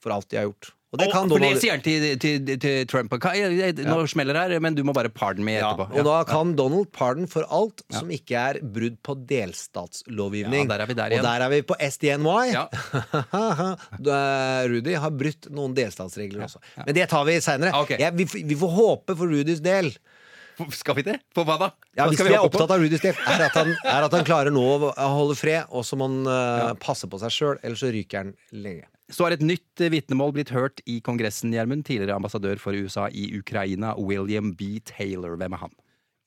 [0.00, 0.72] for alt de har gjort?
[0.90, 3.12] Og det Og- for det sier han til, til, til Trump.
[3.12, 5.86] Jeg- Nå smeller det her, men du må bare pardon meg ja, etterpå.
[5.96, 10.66] og da kan Donald pardon for alt som ikke er brudd på delstatslovgivning.
[10.66, 12.50] Ja, der er vi der og der er vi på SDNY.
[12.50, 12.66] Ja.
[14.72, 16.58] Rudy har brutt noen delstatsregler også.
[16.84, 17.72] Men det tar vi seinere.
[17.80, 17.94] Ok.
[18.16, 19.92] vi, vi får håpe for Rudys del
[20.80, 21.18] Skal vi det?
[21.34, 21.70] På hva da?
[21.96, 25.10] ja, Hvis vi er opptatt av Rudys del, er er at han klarer nå å
[25.16, 28.34] holde fred, og så må han eh, passe på seg sjøl, ellers så ryker han
[28.52, 28.88] lenge.
[29.10, 31.84] Så har et nytt eh, vitnemål blitt hørt i Kongressen, Gjermund.
[31.88, 34.76] Tidligere ambassadør for USA i Ukraina, William B.
[34.86, 35.34] Taylor.
[35.40, 35.74] Hvem er han?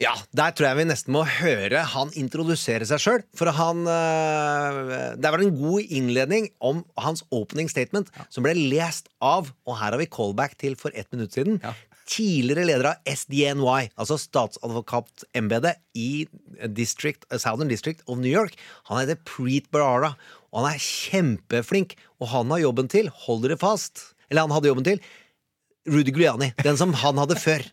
[0.01, 3.23] Ja, Der tror jeg vi nesten må høre han introdusere seg sjøl.
[3.37, 9.07] For han øh, Det var en god innledning om hans opening statement, som ble lest
[9.23, 11.61] av, og her har vi callback til for ett minutt siden,
[12.09, 16.25] tidligere leder av SDNY, altså statsadvokatembetet i
[16.75, 18.57] district, Southern District of New York.
[18.89, 20.13] Han heter Preet Barara,
[20.51, 21.97] og han er kjempeflink.
[22.21, 25.01] Og han har jobben til, hold dere fast, eller han hadde jobben til,
[25.89, 27.63] Rudy Giuliani, den som han hadde før.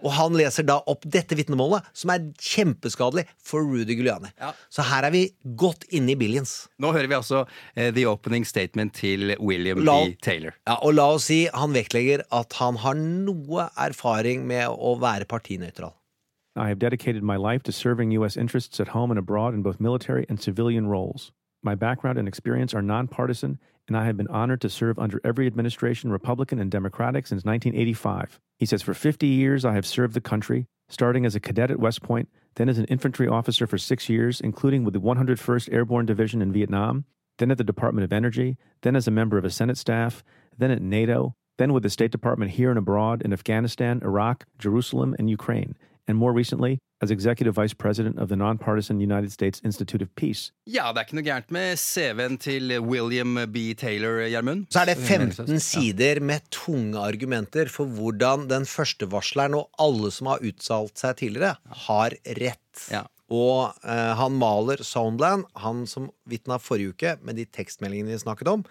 [0.00, 4.30] Og han leser da opp dette vitnemålet, som er kjempeskadelig for Rudy Giuliani.
[4.40, 4.54] Ja.
[4.72, 5.24] Så her er vi
[5.60, 6.54] godt inne i billions.
[6.80, 10.16] Nå hører vi altså uh, the opening statement til William La- B.
[10.24, 10.56] Taylor.
[10.66, 15.28] Ja, og la oss si han vektlegger at han har noe erfaring med å være
[15.28, 15.92] partinøytral.
[16.56, 18.36] I have dedicated my life to serving U.S.
[18.36, 21.30] interests at home and abroad in both military and civilian roles.
[21.68, 25.46] My background and experience are nonpartisan, and I have been honored to serve under every
[25.46, 28.40] administration, Republican and Democratic, since 1985.
[28.58, 31.78] He says, For 50 years, I have served the country, starting as a cadet at
[31.78, 36.06] West Point, then as an infantry officer for six years, including with the 101st Airborne
[36.06, 37.04] Division in Vietnam,
[37.36, 40.24] then at the Department of Energy, then as a member of a Senate staff,
[40.56, 45.14] then at NATO, then with the State Department here and abroad in Afghanistan, Iraq, Jerusalem,
[45.18, 45.76] and Ukraine,
[46.08, 50.50] and more recently as Executive Vice President of the nonpartisan United States Institute of Peace.
[50.66, 53.74] Ja, det er ikke noe gærent med CV-en til William B.
[53.78, 54.66] Taylor, Gjermund.
[54.72, 60.10] Så er det 15 sider med tunge argumenter for hvordan den første varsleren og alle
[60.14, 61.54] som har uttalt seg tidligere,
[61.86, 62.88] har rett.
[62.90, 63.04] Ja.
[63.28, 68.48] Og eh, han maler Soundland, han som vitna forrige uke med de tekstmeldingene vi snakket
[68.48, 68.64] om,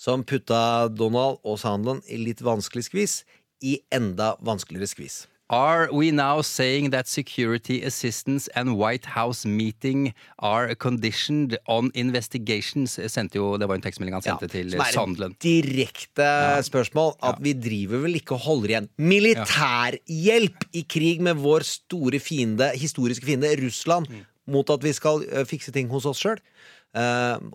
[0.00, 3.20] som putta Donald og Soundland i litt vanskelig skvis,
[3.62, 5.22] i enda vanskeligere skvis.
[5.50, 12.94] Are we now saying that security assistance and White House meeting are conditioned on investigations?
[13.34, 16.28] Jo, det var en tekstmelding han sendte til som er et direkte
[16.68, 17.16] spørsmål.
[17.26, 22.70] At vi driver vel ikke og holder igjen militærhjelp i krig med vår store fiende,
[22.78, 24.26] historiske fiende Russland, Mm.
[24.54, 26.38] mot at vi skal eh, fikse ting hos oss sjøl.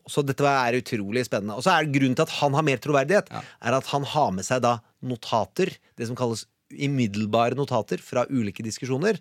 [0.07, 1.55] så dette er utrolig spennende.
[1.57, 4.45] Og så er grunnen til at han har mer troverdighet, er at han har med
[4.47, 9.19] seg da notater, det som kalles umiddelbare notater fra ulike diskusjoner.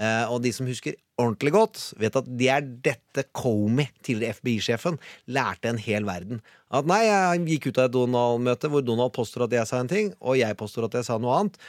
[0.00, 5.00] Eh, og de som husker ordentlig godt, vet at det er dette Comey, tidligere FBI-sjefen,
[5.32, 6.40] lærte en hel verden.
[6.74, 9.92] At nei, jeg gikk ut av et Donald-møte hvor Donald påstår at jeg sa en
[9.92, 11.60] ting, og jeg påstår at jeg sa noe annet.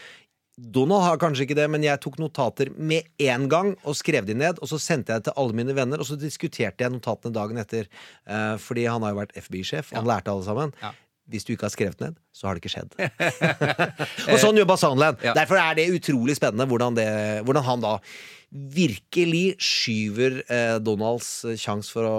[0.58, 4.34] Donald har kanskje ikke det, men jeg tok notater med en gang og skrev de
[4.34, 4.58] ned.
[4.58, 7.62] Og så sendte jeg det til alle mine venner, og så diskuterte jeg notatene dagen
[7.62, 7.86] etter.
[8.26, 10.74] Eh, fordi han har jo vært FBI-sjef, han lærte alle sammen.
[10.82, 10.96] Ja.
[11.28, 12.94] Hvis du ikke har skrevet ned, så har det ikke skjedd.
[14.32, 15.20] og sånn jobba Sandland.
[15.26, 15.34] Ja.
[15.36, 17.08] Derfor er det utrolig spennende hvordan, det,
[17.44, 17.98] hvordan han da
[18.56, 22.18] virkelig skyver eh, Donalds sjanse for å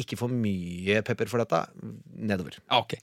[0.00, 1.60] ikke få mye pepper for dette,
[2.16, 2.56] nedover.
[2.72, 2.96] Ok.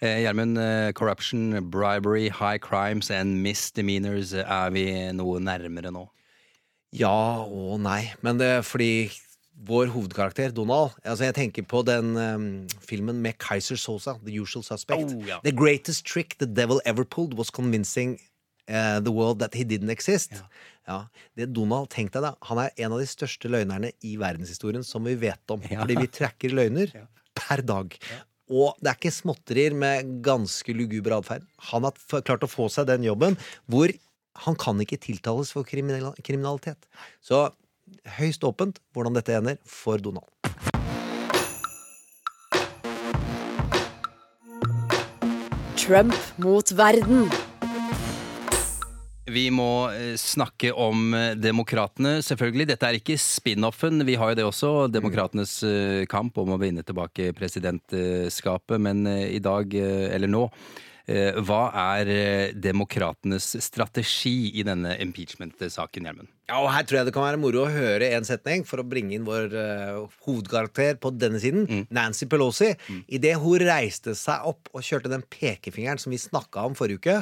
[0.00, 4.32] Eh, Gjermund, eh, corruption, bribery, high crimes and misdemeanors.
[4.32, 6.06] eh, Er vi noe nærmere nå?
[6.94, 9.10] Ja og nei, men det er fordi
[9.54, 12.46] vår hovedkarakter, Donald altså Jeg tenker på den um,
[12.82, 15.14] filmen med Kaiser Sosa, The Usual Suspect.
[15.14, 15.38] Oh, ja.
[15.44, 18.18] The greatest trick the devil ever pulled was convincing
[18.68, 20.34] uh, the world that he didn't exist.
[20.84, 21.06] Ja.
[21.38, 25.06] Det Donald, tenk deg da, Han er en av de største løgnerne i verdenshistorien som
[25.06, 25.62] vi vet om.
[25.70, 25.80] Ja.
[25.80, 26.92] Fordi vi tracker løgner
[27.34, 27.96] per dag.
[28.52, 31.46] Og det er ikke småtterier med ganske luguber atferd.
[31.70, 33.38] Han har klart å få seg den jobben
[33.70, 33.92] hvor
[34.44, 36.88] han kan ikke tiltales for kriminal kriminalitet.
[37.22, 37.46] Så
[38.18, 40.28] høyst åpent hvordan dette ender for Donald.
[45.80, 47.28] Trump mot verden.
[49.34, 52.66] Vi må eh, snakke om eh, demokratene, selvfølgelig.
[52.70, 54.04] Dette er ikke spin-offen.
[54.04, 58.76] Vi har jo det også, demokratenes eh, kamp om å vinne tilbake presidentskapet.
[58.84, 60.44] Men i dag, eller nå,
[61.04, 61.66] hva
[61.98, 66.30] er eh, demokratenes strategi i denne impeachment-saken, Hjelmen?
[66.48, 68.86] Ja, og Her tror jeg det kan være moro å høre en setning for å
[68.88, 72.72] bringe inn vår uh, hovedkarakter på denne siden, Nancy Pelosi.
[73.08, 77.18] Idet hun reiste seg opp og kjørte den pekefingeren som vi snakka om forrige uke,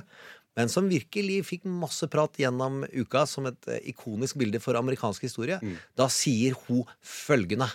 [0.59, 5.27] men som virkelig fikk masse prat gjennom uka som et uh, ikonisk bilde for amerikansk
[5.27, 5.59] historie,
[5.99, 7.71] da sier hun følgende.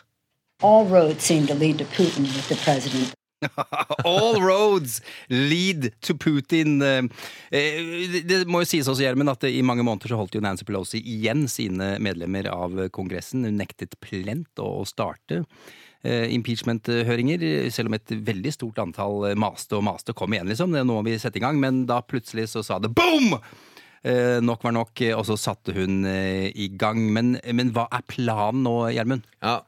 [0.63, 3.13] All roads seem to lead to Putin with the president.
[4.07, 6.81] All roads lead to Putin.
[6.81, 7.03] Eh,
[8.13, 10.65] Det det må jo sies også, Gjermund, at i mange måneder så holdt jo Nancy
[10.67, 13.45] Pelosi igjen sine medlemmer av Kongressen.
[13.47, 15.43] Hun nektet plent å starte
[16.03, 20.73] eh, impeachment-høringer, selv om et veldig stort antall maste og maste kom igjen, liksom.
[20.73, 21.61] Det er må vi setter i gang.
[21.61, 23.35] Men da plutselig så sa det boom!
[24.07, 27.01] Eh, nok var nok, og så satte hun eh, i gang.
[27.13, 29.25] Men, men hva er planen nå, Gjermund?
[29.43, 29.59] Ja,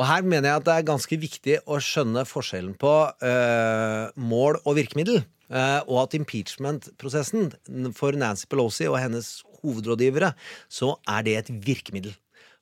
[0.00, 4.56] og her mener jeg at det er ganske viktig å skjønne forskjellen på uh, mål
[4.64, 5.20] og virkemiddel.
[5.50, 7.50] Uh, og at impeachment-prosessen
[7.98, 9.28] for Nancy Pelosi og hennes
[9.60, 10.32] hovedrådgivere,
[10.72, 12.14] så er det et virkemiddel.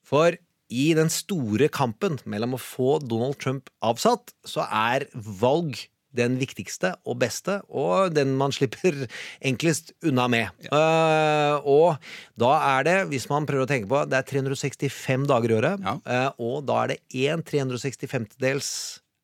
[0.03, 0.35] For
[0.68, 5.79] i den store kampen mellom å få Donald Trump avsatt, så er valg
[6.16, 9.05] den viktigste og beste, og den man slipper
[9.51, 10.49] enklest unna med.
[10.73, 11.99] Eh, og
[12.40, 15.85] da er det, hvis man prøver å tenke på, det er 365 dager i året,
[15.85, 15.99] Ja.
[16.09, 18.71] uh, og da er det 1 365-dels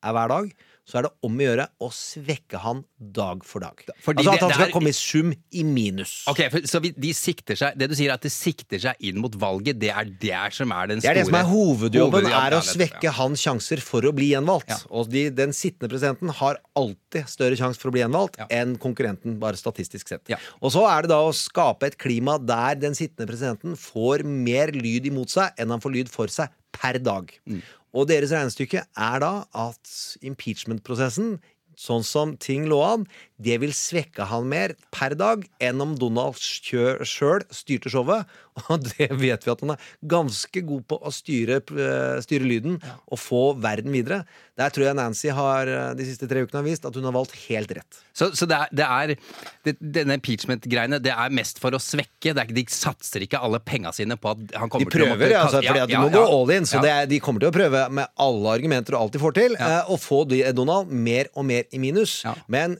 [0.05, 0.53] er hver dag.
[0.85, 3.79] Så er det om å gjøre å svekke han dag for dag.
[4.05, 6.11] Fordi altså at han det skal er- komme i sum i minus.
[6.29, 8.95] Ok, for, Så vi, de sikter seg Det du sier er at det sikter seg
[8.99, 11.47] inn mot valget, det er det som er den Det store er det som er
[11.49, 13.11] hovedjobben, hovedjobben er å svekke ja.
[13.17, 14.69] hans sjanser for å bli gjenvalgt.
[14.69, 14.77] Ja.
[14.91, 18.45] Og de, den sittende presidenten har alltid større sjanse for å bli gjenvalgt Ja.
[18.53, 20.21] enn konkurrenten, bare statistisk sett.
[20.29, 20.37] Ja.
[20.61, 24.67] Og så er det da å skape et klima der den sittende presidenten får mer
[24.71, 27.31] lyd imot seg enn han får lyd for seg per dag.
[27.47, 27.63] Mm.
[27.95, 31.37] Og deres regnestykke er da at impeachment-prosessen
[31.79, 36.39] sånn som ting lå an, det vil svekke han mer per dag enn om Donald
[36.39, 38.29] sjøl styrte showet.
[38.71, 42.77] Og det vet vi at han er ganske god på å styre, eh, styre lyden
[43.11, 44.21] og få verden videre.
[44.55, 47.11] Der tror jeg Nancy har eh, de siste tre ukene har vist at hun har
[47.17, 47.97] valgt helt rett.
[48.15, 49.11] Så, så det er, det er
[49.67, 52.31] det, Denne impeachment-greiene Det er mest for å svekke.
[52.31, 55.09] Det er, de satser ikke alle penga sine på at han De prøver, til å
[55.11, 56.13] måtte altså, Ja, fordi at de må ja.
[56.15, 56.69] gå all in.
[56.69, 56.83] Så Ja.
[56.85, 59.57] det er, de kommer til å prøve med alle argumenter og alt de får til,
[59.59, 59.81] Ja.
[59.81, 60.21] eh, å få
[60.55, 62.21] Donald mer og mer i minus.
[62.23, 62.37] Ja.
[62.47, 62.77] Men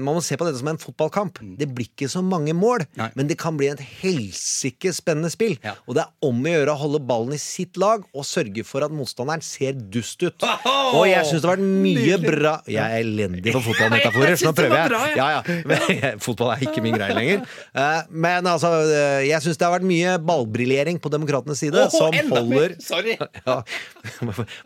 [0.00, 1.42] man må se på dette som en fotballkamp.
[1.60, 2.96] Det blir ikke så mange mål, Mm.
[3.02, 3.10] Nei.
[3.18, 5.56] men det kan bli en helsike spennende spill.
[5.64, 5.72] Ja.
[5.90, 8.86] Og det er om å gjøre å holde ballen i sitt lag og sørge for
[8.86, 10.46] at motstanderen ser dust ut.
[10.94, 14.54] Og jeg syns det har vært mye bra Jeg er elendig på fotballmetaforer, så nå
[14.56, 14.88] prøver jeg.
[14.92, 15.00] bra.
[15.18, 15.58] Ja, ja.
[15.68, 17.42] Men, fotball er ikke min greie lenger.
[17.74, 21.90] Eh, Men altså, eh, jeg syns det har vært mye ballbriljering på demokratenes side, oh,
[21.92, 23.18] som holder Sorry.
[23.48, 23.58] ja.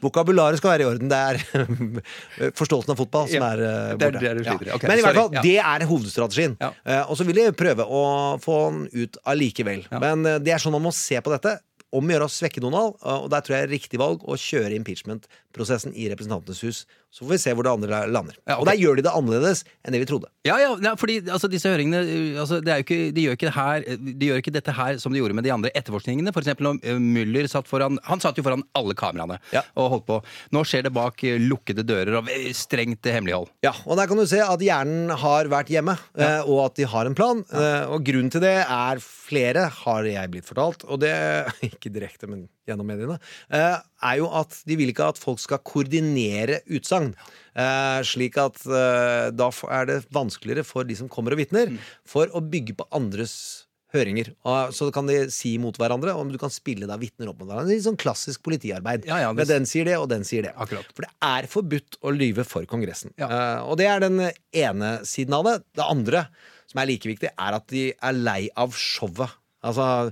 [0.03, 1.11] Vokabularet skal være i orden.
[1.13, 4.21] Det er forståelsen av fotball som er eh, borte.
[4.23, 4.73] det du sliter i.
[4.77, 6.57] Ok, Men i hvert fall, det er hovedstrategien.
[6.63, 8.03] Eh, Og så vil jeg prøve å
[8.43, 9.85] få den ut allikevel.
[10.03, 11.59] Men eh, det er sånn man må se på dette.
[11.93, 14.77] Om å gjøre å svekke Donald, og der tror jeg er riktig valg å kjøre
[14.79, 16.85] impeachment-prosessen i Representantenes hus.
[17.13, 18.39] Så får vi se hvor det andre lander.
[18.47, 18.61] Ja, okay.
[18.63, 20.31] Og der gjør de det annerledes enn det vi trodde.
[20.49, 24.31] Ja, ja, ja, fordi altså, disse høringene uh, altså, er ikke, de, gjør her, de
[24.31, 26.33] gjør ikke dette her som de gjorde med de andre etterforskningene.
[26.33, 29.61] For eksempel når uh, Müller satt foran Han satt jo foran alle kameraene Ja.
[29.77, 30.19] og holdt på.
[30.57, 33.51] Nå skjer det bak lukkede dører og strengt hemmelighold.
[33.65, 36.89] Ja, og der kan du se at hjernen har vært hjemme, eh, og at de
[36.89, 37.43] har en plan.
[37.53, 41.13] Eh, og grunnen til det er flere, har jeg blitt fortalt, og det
[41.71, 43.19] ikke direkte, men gjennom mediene,
[43.51, 47.13] eh, er jo at de vil ikke at folk skal koordinere utsagn.
[47.59, 51.75] Eh, slik at eh, da er det vanskeligere for de som kommer og vitner,
[52.07, 53.35] for å bygge på andres
[53.93, 54.31] høringer.
[54.73, 57.75] Så kan de si mot hverandre, og du kan spille da vitner opp mot hverandre.
[57.75, 59.05] Litt sånn klassisk politiarbeid.
[59.05, 60.55] Ja, ja, det- Men den sier det, og den sier det.
[60.57, 60.87] Akkurat.
[60.97, 63.13] For det er forbudt å lyve for Kongressen.
[63.19, 63.29] Ja.
[63.29, 64.19] Eh, og det er den
[64.55, 65.65] ene siden av det.
[65.77, 66.27] Det andre,
[66.67, 69.29] som er like viktig, er at de er lei av showet.
[69.63, 70.11] Altså,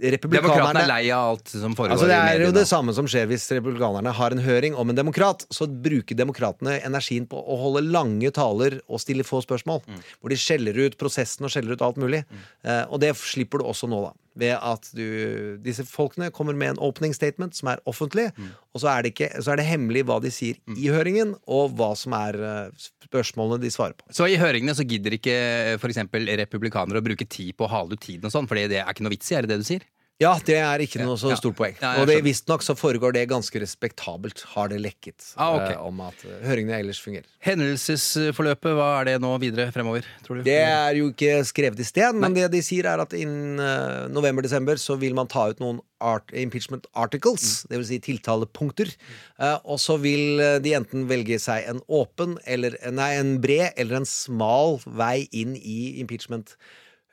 [0.00, 3.28] republikanerne er lei av alt som foregår Altså, det er jo det samme som skjer
[3.30, 5.44] hvis republikanerne har en høring om en demokrat.
[5.52, 9.82] Så bruker demokratene energien på å holde lange taler og stille få spørsmål.
[9.86, 10.00] Mm.
[10.20, 12.24] Hvor de skjeller ut prosessen og skjeller ut alt mulig.
[12.64, 14.14] Eh, og det slipper du også nå, da.
[14.38, 18.50] Ved at du, disse folkene kommer med en opening statement som er offentlig, Mm.
[18.74, 21.74] og så er, det ikke, så er det hemmelig hva de sier i høringen, og
[21.74, 24.06] hva som er eh, spørsmålene de svarer på.
[24.14, 25.34] Så i høringene så gidder ikke
[25.80, 25.98] f.eks.
[26.44, 29.02] republikanere å bruke tid på å hale ut tiden og sånn, for det er ikke
[29.02, 29.82] noe vits i, er det det du sier?
[30.20, 31.76] Ja, det er ikke noe så stort poeng.
[31.80, 35.16] Ja, og visstnok så foregår det ganske respektabelt, har det lekket.
[35.40, 35.78] Ah, okay.
[35.78, 37.24] eh, om at eh, høringene ellers fungerer.
[37.46, 40.44] Hendelsesforløpet, hva er det nå videre fremover, tror du?
[40.44, 44.10] Det er jo ikke skrevet i sten, men det de sier er at innen uh,
[44.12, 48.92] november-desember så vil man ta ut noen art, impeachment articles, det vil si tiltalepunkter.
[49.40, 54.02] Uh, og så vil de enten velge seg en åpen eller Nei, en bred eller
[54.02, 56.58] en smal vei inn i impeachment.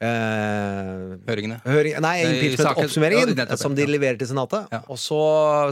[0.03, 1.57] Eh, Høringene.
[1.65, 4.69] Høring, nei, impeachment-oppsummeringen, ja, som de leverer til Senatet.
[4.73, 4.83] Ja.
[4.91, 5.19] Og så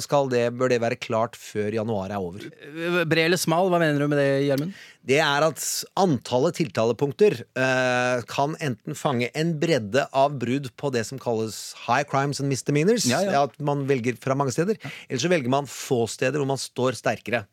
[0.06, 2.48] skal det, bør det være klart før januar er over.
[3.06, 4.76] Bred eller smal, hva mener du med det, Gjermund?
[5.06, 5.62] Det er at
[6.02, 12.06] antallet tiltalepunkter eh, kan enten fange en bredde av brudd på det som kalles high
[12.10, 13.06] crimes and misdemeanors.
[13.06, 14.80] Ja, At man velger fra mange steder.
[15.06, 17.46] Eller så velger man få steder hvor man står sterkere.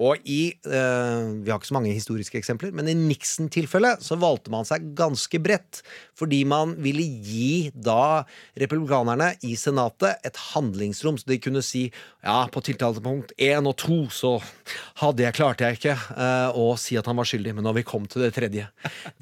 [0.00, 4.52] Og i eh, Vi har ikke så mange historiske eksempler, men i Nixon-tilfellet så valgte
[4.52, 5.82] man seg ganske bredt.
[6.16, 8.22] Fordi man ville gi da
[8.58, 11.88] republikanerne i Senatet et handlingsrom, så de kunne si
[12.22, 14.36] ja, på tiltalepunkt én og to så
[15.00, 17.86] hadde jeg klarte jeg ikke eh, å si at han var skyldig, men når vi
[17.86, 18.68] kom til det tredje,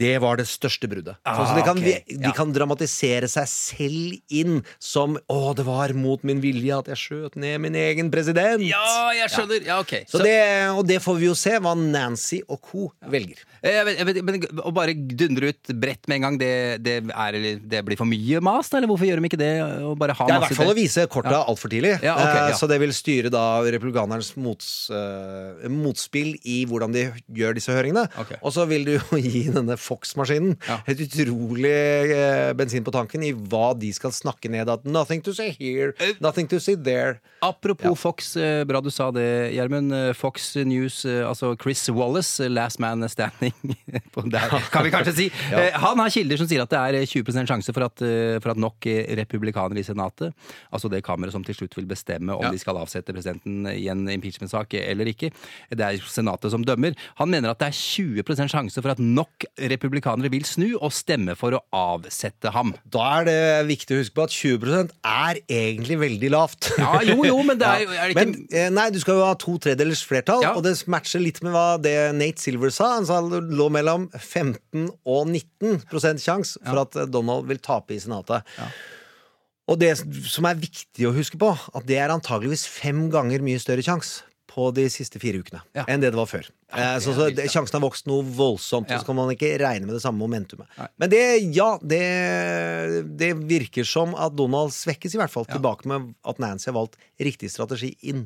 [0.00, 1.18] det var det største bruddet.
[1.24, 2.04] så, så de, kan, okay.
[2.06, 6.92] de, de kan dramatisere seg selv inn som å, det var mot min vilje at
[6.92, 8.62] jeg skjøt ned min egen president.
[8.66, 9.64] Ja, jeg skjønner.
[9.66, 9.96] Ja, ok.
[10.10, 10.36] Så det,
[10.76, 12.88] og det får vi jo se hva Nancy og co.
[13.10, 13.40] velger.
[13.62, 16.50] Eh, Jeg vet, jeg vet, men Å bare dundre ut bredt med en gang, det,
[16.82, 18.70] det, er, det blir for mye mas?
[18.74, 19.50] Eller hvorfor gjør de ikke det?
[19.84, 21.42] Og bare ha Det er i hvert fall å vise kortet Ja.
[21.48, 21.94] altfor tidlig.
[22.02, 22.56] Ja, ok, Eh, ja.
[22.60, 27.04] Så det vil styre da republikanernes mots, uh, motspill i hvordan de
[27.36, 28.06] gjør disse høringene.
[28.20, 28.38] Okay.
[28.42, 30.80] Og så vil du jo gi denne Fox-maskinen Ja.
[30.86, 31.74] et utrolig
[32.10, 34.68] uh, bensin på tanken i hva de skal snakke ned.
[34.72, 37.20] At nothing to say here, Eh, nothing to say there.
[37.42, 39.92] Apropos Fox, eh, bra du sa det, Gjermund.
[39.92, 40.12] Eh,
[40.50, 43.52] Fox News, eh, altså Chris Wallace, eh, last man standing
[44.14, 45.26] på der, kan vi kanskje si.
[45.50, 48.02] Eh, Han har kilder som sier at det er eh, 20 sjanse for at,
[48.42, 48.86] for at nok
[49.18, 50.32] republikanere i Senatet,
[50.72, 52.50] altså det kammeret som til slutt vil bestemme om Ja.
[52.54, 55.30] de skal avsette presidenten i en impeachment-sak eller ikke,
[55.70, 56.94] det er Senatet som dømmer.
[57.20, 57.76] Han mener at det er
[58.24, 62.72] 20% sjanse for at nok republikanere vil snu og stemme for å avsette ham.
[62.90, 63.38] Da er det
[63.70, 66.70] viktig å huske på at 20% er egentlig veldig lavt.
[66.80, 69.34] Ja, jo, jo, men det er er det ikke- Men, nei, du skal jo ha
[69.38, 70.39] to tredjedels flertall.
[70.40, 70.54] Donald, Ja.
[70.56, 72.94] og det matcher litt med hva det Nate Silver sa.
[72.96, 77.94] Han sa det lå mellom 15 og 19 sjanse for at eh, Donald vil tape
[77.94, 78.42] i Senatet.
[79.70, 79.92] Og det
[80.26, 84.24] som er viktig å huske på, at det er antageligvis fem ganger mye større sjanse
[84.50, 85.84] på de siste fire ukene Ja.
[85.86, 86.48] enn det det var før.
[86.74, 87.44] Eh, så, så det.
[87.52, 88.98] Sjansen har vokst noe voldsomt, Ja.
[88.98, 90.66] så kan man ikke regne med det samme momentumet.
[90.76, 90.88] Nei.
[90.98, 91.20] Men det,
[91.54, 92.00] ja, det,
[93.16, 95.46] det virker som at Donald svekkes, i hvert fall.
[95.46, 98.24] Tilbake med at Nancy har valgt riktig strategi inn.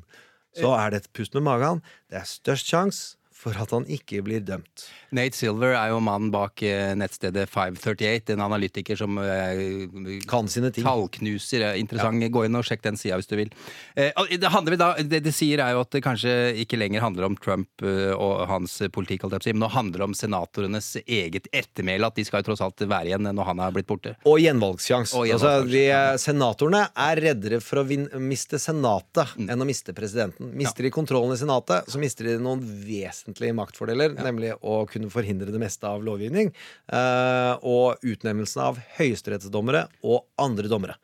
[0.54, 1.82] Så er det et pust med magen.
[2.10, 4.86] Det er størst sjanse for at han ikke blir dømt.
[5.14, 9.84] Nate Silver er jo mannen bak eh, nettstedet 538, en analytiker som eh,
[10.30, 10.86] Kan sine ting.
[10.86, 11.66] Tallknuser.
[11.78, 12.22] Interessant.
[12.24, 12.30] Ja.
[12.32, 13.52] Gå inn og sjekk den sida hvis du vil.
[13.94, 16.32] Eh, det, da, det de sier, er jo at det kanskje
[16.64, 20.94] ikke lenger handler om Trump eh, og hans politikk, men nå handler det om senatorenes
[21.04, 22.08] eget ettermæle.
[22.08, 24.16] At de skal jo tross alt være igjen når han er blitt borte.
[24.24, 25.20] Og gjenvalgssjanse.
[25.34, 25.84] Altså, de,
[26.22, 29.48] senatorene er reddere for å vin miste Senatet Mm.
[29.50, 30.52] enn å miste presidenten.
[30.56, 35.52] Mister de kontrollen i Senatet, så mister de noen vesentlige maktfordeler, nemlig å kunne forhindre
[35.52, 36.52] det meste av lovgivning,
[36.92, 40.96] eh, og utnevnelsen av høyesterettsdommere og andre dommere.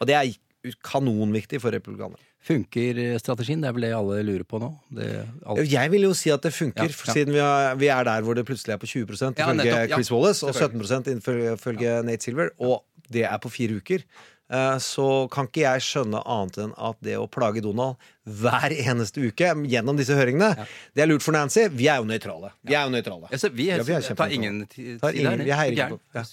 [0.00, 2.20] Og det er kanonviktig for republikanerne.
[2.48, 3.60] Funker eh, strategien?
[3.60, 4.70] Det er vel det alle lurer på nå?
[4.94, 5.08] Det,
[5.44, 5.64] alt.
[5.68, 7.14] Jeg vil jo si at det funker, Ja, ja.
[7.16, 9.86] siden vi er, vi er der hvor det plutselig er på 20 Ja, ifølge ja.
[9.94, 10.88] Chris Wallace, og Selvfølgelig.
[10.88, 14.04] 17 ifølge ifølge Nate Silver, og det er på fire uker.
[14.50, 19.20] Eh, Så kan ikke jeg skjønne annet enn at det å plage Donald hver eneste
[19.28, 21.66] uke gjennom disse høringene, det er lurt for Nancy.
[21.68, 22.50] Vi er jo nøytrale.
[22.64, 23.28] Vi er jo nøytrale.
[23.32, 24.74] Ja, vi, Ja, vi er tar ingen Tar
[25.12, 26.24] tid ingen- der, vi heier ikke på- ja.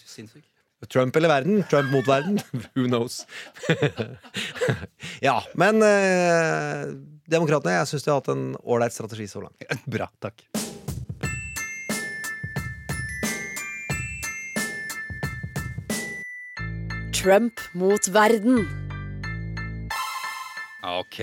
[0.87, 1.63] Trump eller verden?
[1.67, 2.39] Trump mot verden?
[2.75, 3.25] Who knows?
[5.21, 6.93] ja, men eh,
[7.31, 9.57] Demokratene, jeg syns de har hatt en ålreit strategi så langt.
[9.89, 10.43] Bra, takk.
[17.25, 18.59] Trump mot verden.
[20.85, 21.17] Ok,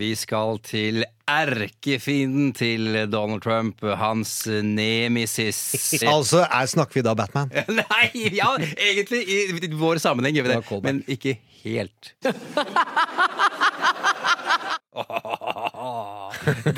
[0.00, 5.60] vi skal til erkefienden til Donald Trump, hans nemesis.
[6.14, 7.52] Altså, er, snakker vi da Batman?
[7.82, 12.16] Nei, ja, egentlig i vår sammenheng gjør vi Det men ikke helt.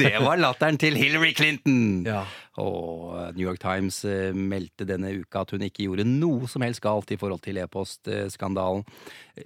[0.01, 2.05] Det var latteren til Hillary Clinton.
[2.07, 2.25] Ja.
[2.57, 6.81] Og New York Times eh, meldte denne uka at hun ikke gjorde noe som helst
[6.85, 8.85] galt i forhold til e-postskandalen.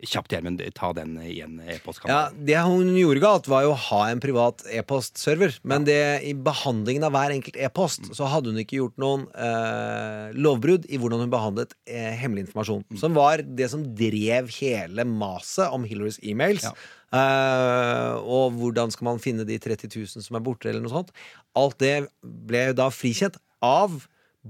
[0.07, 2.45] Kjapt, Gjermund, ta den igjen, Ja, e-postskandalen.
[2.47, 5.57] Det hun gjorde galt, var jo å ha en privat e-postserver.
[5.67, 10.31] Men det, i behandlingen av hver enkelt e-post så hadde hun ikke gjort noen eh,
[10.39, 12.87] lovbrudd i hvordan hun behandlet eh, hemmelig informasjon.
[13.01, 16.71] Som var det som drev hele maset om Hillarys e-mails.
[16.71, 16.77] Ja.
[17.11, 18.13] Eh,
[18.47, 21.13] og hvordan skal man finne de 30 000 som er borte, eller noe sånt.
[21.57, 24.03] Alt det ble da frikjent av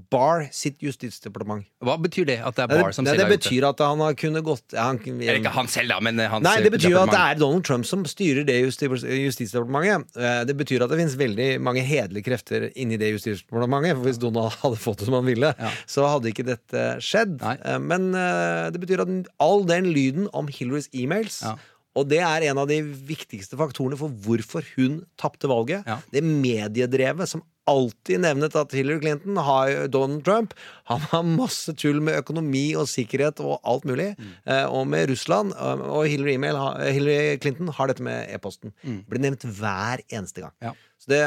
[0.06, 1.64] Barr sitt justisdepartement.
[1.82, 2.36] Hva betyr det?
[2.46, 3.38] At det er Det, Barr som det, selv det er ute?
[3.40, 6.52] betyr at han har kunnet gått han, Eller ikke han selv, da, men hans Nei,
[6.62, 10.14] det betyr at det er Donald Trump som styrer det justi- justisdepartementet.
[10.16, 13.96] Eh, Det betyr at det finnes veldig mange hederlige krefter inni det justisdepartementet.
[13.98, 15.70] For hvis Donald hadde fått det som han ville, Ja.
[15.90, 17.40] så hadde ikke dette skjedd.
[17.40, 17.56] Nei.
[17.64, 21.56] Eh, Men eh, det betyr at all den lyden om Hillarys e-mails Ja.
[21.98, 25.82] Og det er en av de viktigste faktorene for hvorfor hun tapte valget.
[25.90, 25.96] Ja.
[26.14, 30.54] Det mediedrevet som alltid nevnet at Hillary Clinton har Donald Trump.
[30.90, 34.12] Han har masse tull med økonomi og sikkerhet og alt mulig.
[34.18, 34.30] Mm.
[34.46, 35.52] eh, Og med Russland.
[35.54, 36.58] eh, Og Hillary, email,
[36.92, 38.72] Hillary Clinton har dette med e-posten.
[39.10, 40.54] Ble nevnt hver eneste gang.
[40.62, 40.70] Mm.
[40.70, 40.72] Ja.
[40.98, 41.22] Så det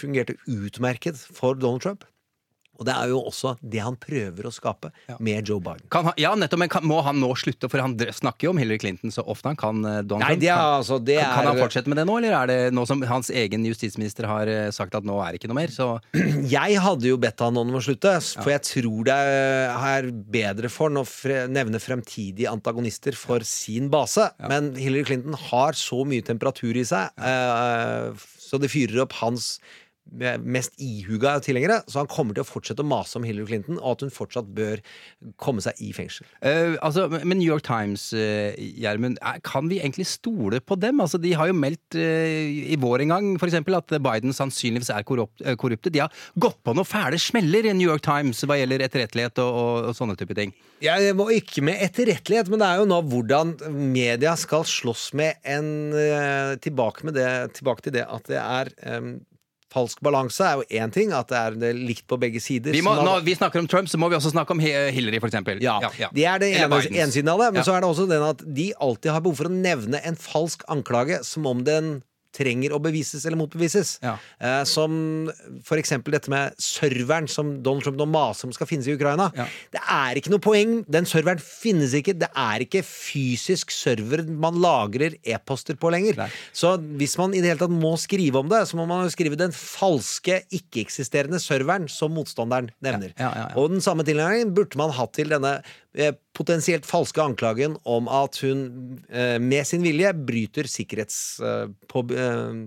[0.00, 2.04] fungerte utmerket for Donald Trump.
[2.80, 5.16] Og det er jo også det han prøver å skape Ja.
[5.20, 5.84] med Joe Biden.
[5.92, 7.68] Kan han, ja, nettopp, men kan, Må han nå slutte?
[7.68, 9.84] For han snakker jo om Hillary Clinton så ofte han kan.
[9.84, 12.16] eh, Donald Nei, det er kan, altså kan, kan han er- fortsette med det nå,
[12.18, 15.40] eller er det nå som hans egen justisminister har eh, sagt at nå er det
[15.42, 15.68] ikke noe mer?
[15.68, 16.00] Så
[16.56, 20.88] Jeg hadde jo bedt han om å slutte, for jeg tror det er bedre for
[20.88, 24.30] han å fre nevne fremtidige antagonister for sin base.
[24.48, 29.58] Men Hillary Clinton har så mye temperatur i seg, eh, så det fyrer opp hans
[30.42, 31.80] mest ihuga tilhengere.
[31.90, 34.48] Så han kommer til å fortsette å mase om Hillary Clinton, og at hun fortsatt
[34.56, 34.82] bør
[35.40, 36.26] komme seg i fengsel.
[36.42, 41.00] Uh, altså, men New York Times, uh, Gjermund, er- kan vi egentlig stole på dem?
[41.00, 45.06] Altså, de har jo meldt uh, i vår en gang eksempel, at Biden sannsynligvis er
[45.06, 45.90] korrupt, korrupte.
[45.94, 49.54] De har gått på noen fæle smeller i New York Times hva gjelder etterrettelighet og,
[49.62, 50.52] og, og sånne type ting.
[50.80, 53.50] Ja, Jeg var ikke med etterrettelighet, men det er jo nå hvordan
[53.92, 55.92] media skal slåss med en
[56.64, 59.10] tilbake, med det, tilbake til det at det er em,
[59.70, 62.74] Falsk balanse er jo én ting, at det er det likt på begge sider.
[62.74, 65.20] Vi, må, som når vi snakker om Trump, så må vi også snakke om Hillary,
[65.22, 65.60] for eksempel.
[65.62, 65.78] ja,
[66.12, 67.52] Det er det ene, ene siden av det.
[67.54, 67.66] Men Ja.
[67.68, 70.64] så er det også den at de alltid har behov for å nevne en falsk
[70.68, 72.02] anklage som om den
[72.36, 73.96] trenger å bevises eller motbevises.
[74.04, 74.16] Ja.
[74.38, 74.92] Eh, som
[75.66, 79.30] for eksempel dette med serveren som Donald Trump nå maser om skal finnes i Ukraina.
[79.36, 79.46] Ja.
[79.74, 80.76] Det er ikke noe poeng.
[80.90, 82.16] Den serveren finnes ikke.
[82.20, 86.18] Det er ikke fysisk server man lagrer e-poster på lenger.
[86.22, 86.30] Nei.
[86.56, 89.14] Så hvis man i det hele tatt må skrive om det, så må man jo
[89.14, 93.14] skrive den falske, ikke-eksisterende serveren som motstanderen nevner.
[93.18, 93.50] Ja.
[93.58, 95.58] Og den samme tilnærmingen burde man hatt til denne
[95.98, 98.64] eh, potensielt falske anklagen om at hun
[99.12, 101.20] eh, med sin vilje bryter sikkerhets...
[101.44, 102.64] Eh, på, eh,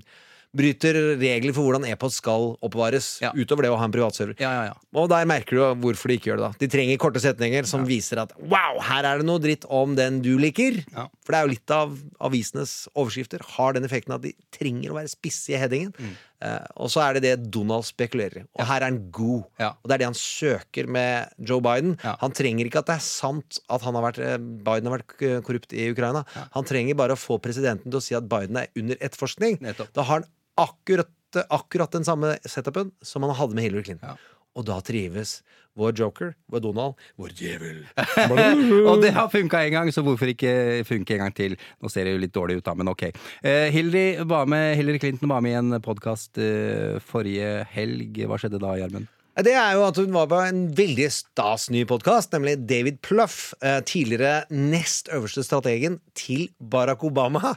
[0.53, 3.31] bryter regler for hvordan e-post skal oppbevares, Ja.
[3.33, 4.35] utover det å ha en privatserver.
[4.37, 4.75] Ja, ja, ja.
[5.01, 6.49] Og der merker du hvorfor de ikke gjør det.
[6.51, 9.95] da De trenger korte setninger som viser at wow, her er det noe dritt om
[9.97, 10.77] den du liker.
[10.93, 11.07] Ja.
[11.25, 11.97] For det er jo litt av
[12.29, 15.89] avisenes overskrifter har den effekten at de trenger å være spisse i headingen.
[15.97, 16.13] Mm.
[16.43, 18.45] Eh, og så er det det Donald spekulerer i.
[18.57, 19.45] Og her er han god.
[19.61, 19.71] Ja.
[19.79, 21.95] Og det er det han søker med Joe Biden.
[22.03, 25.17] Han trenger ikke at det er sant at han har vært, eh, Biden har vært
[25.21, 26.25] eh, korrupt i Ukraina.
[26.57, 29.61] Han trenger bare å få presidenten til å si at Biden er under etterforskning.
[29.63, 29.93] Nettopp.
[29.95, 30.29] Da har han
[30.59, 31.11] akkurat,
[31.47, 34.19] akkurat den samme setupen som han hadde med Hillary Clinton.
[34.53, 35.39] Og da trives
[35.79, 37.79] vår joker, vår Donald, vår djevel.
[38.89, 41.57] Og det har funka en gang, så hvorfor ikke funke en gang til?
[41.81, 43.07] Nå ser det jo litt dårlig ut, da, men ok.
[43.41, 48.21] Uh, Hillary, var med, Hillary Clinton var med i en podkast uh, forrige helg.
[48.29, 49.09] Hva skjedde da, Gjermund?
[49.41, 53.55] Det er jo at hun var på en veldig stas ny podkast, nemlig David Pluff,
[53.65, 57.55] eh, tidligere nest øverste strategen til Barack Obama.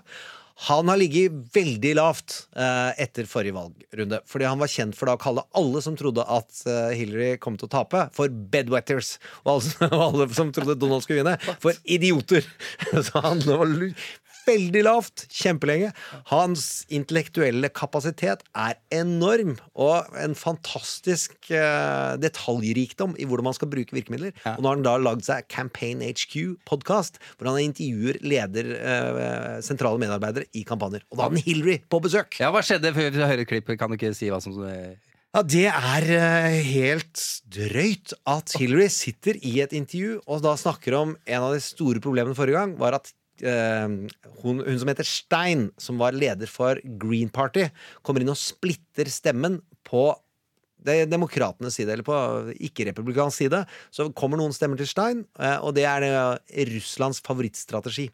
[0.64, 4.22] Han har ligget veldig lavt eh, etter forrige valgrunde.
[4.24, 7.58] Fordi han var kjent for da å kalle alle som trodde at eh, Hillary kom
[7.60, 9.16] til å tape, for bedwetters.
[9.44, 12.48] Og alle, alle som trodde Donald skulle vinne, for idioter.
[13.06, 13.68] Så han var
[14.46, 15.92] veldig lavt kjempelenge.
[16.30, 23.96] Hans intellektuelle kapasitet er enorm, og en fantastisk uh, detaljrikdom i hvordan man skal bruke
[23.96, 24.34] virkemidler.
[24.56, 30.00] Og nå har han da lagd seg Campaign HQ-podkast, hvor han intervjuer leder uh, sentrale
[30.02, 31.04] medarbeidere i kampanjer.
[31.10, 32.38] Og da har han Hillary på besøk!
[32.40, 33.70] Ja, Hva skjedde før vi hører et klipp?
[33.78, 34.96] Kan du ikke si hva som eh,
[35.34, 36.06] Ja, Det er
[36.64, 37.22] helt
[37.52, 42.02] drøyt at Hillary sitter i et intervju og da snakker om en av de store
[42.04, 43.12] problemene forrige gang, var at
[43.44, 47.66] hun, hun som heter Stein, som var leder for Green Party,
[48.06, 50.08] kommer inn og splitter stemmen på
[50.86, 52.16] det demokratenes side, eller på
[52.68, 53.62] ikke-republikansk side,
[53.94, 58.08] så kommer noen stemmer til Stein, eh, og det er eh, Russlands favorittstrategi.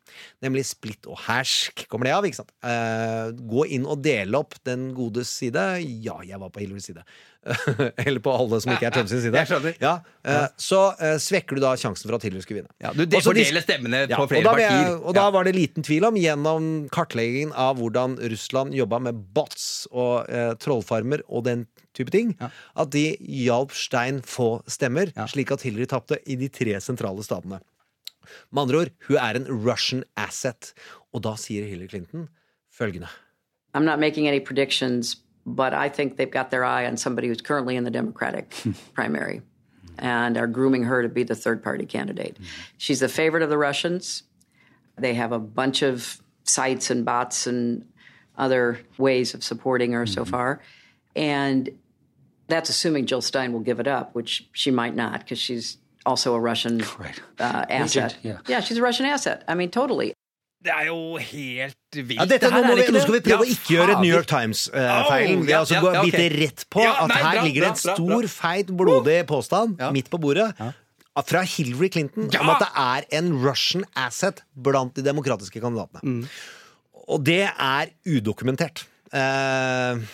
[0.44, 2.54] Nemlig splitt og hersk kommer det av, ikke sant?
[2.64, 5.66] Eh, Gå inn og dele opp den godes side.
[6.04, 7.04] Ja, jeg var på Hillarys side.
[8.06, 9.32] eller på alle som ikke er Trumps side.
[9.34, 9.74] Jeg skjønner.
[9.82, 9.92] Ja,
[10.28, 12.70] eh, så eh, svekker du da sjansen for at Hillary skulle vinne.
[12.84, 15.00] Ja, du de- fordeler stemmene ja, på flere og da, jeg- partier.
[15.10, 19.88] Og da var det liten tvil om, gjennom kartleggingen av hvordan Russland jobba med bots
[19.90, 21.66] og eh, trollfarmer og den
[21.98, 22.48] type ting, Ja.
[22.78, 25.26] at de hjalp Stein få stemmer, Ja.
[25.28, 27.58] slik at Hillary tapte i de tre sentrale statene.
[28.54, 30.70] Med andre ord, hun er en Russian asset.
[31.12, 32.28] Og da sier Hillary Clinton
[32.72, 33.10] følgende.
[33.74, 37.40] I'm not making any predictions, but I think they've got their eye on somebody who's
[37.40, 38.54] currently in the Democratic
[38.94, 39.42] primary
[39.98, 42.36] and are grooming her to be the third party candidate.
[42.78, 44.22] She's the favorite of the Russians.
[44.96, 47.86] They have a bunch of sites and bots and
[48.36, 50.60] other ways of supporting her so far.
[51.14, 51.70] And
[52.48, 56.34] that's assuming Jill Stein will give it up, which she might not because she's also
[56.34, 56.82] a Russian
[57.38, 58.16] uh, asset.
[58.48, 58.60] yeah.
[58.60, 59.44] she's a Russian asset.
[59.46, 60.14] I mean, totally.
[60.62, 62.18] Det er jo helt vilt.
[62.20, 64.28] Ja, dette, nå, vi, nå skal vi prøve Ja, å ikke gjøre et New York
[64.30, 65.40] Times-feilen.
[65.40, 66.28] Oh, vi altså ja, ja, okay.
[66.36, 68.32] rett på at nei, her bra, ligger det en bra, stor, bra.
[68.36, 70.48] feit, blodig påstand midt på bordet.
[71.28, 76.00] Fra Hillary Clinton om at det er en Russian asset blant de demokratiske kandidatene.
[76.06, 76.22] Mm.
[77.12, 78.86] Og det er udokumentert.
[79.12, 80.06] Hun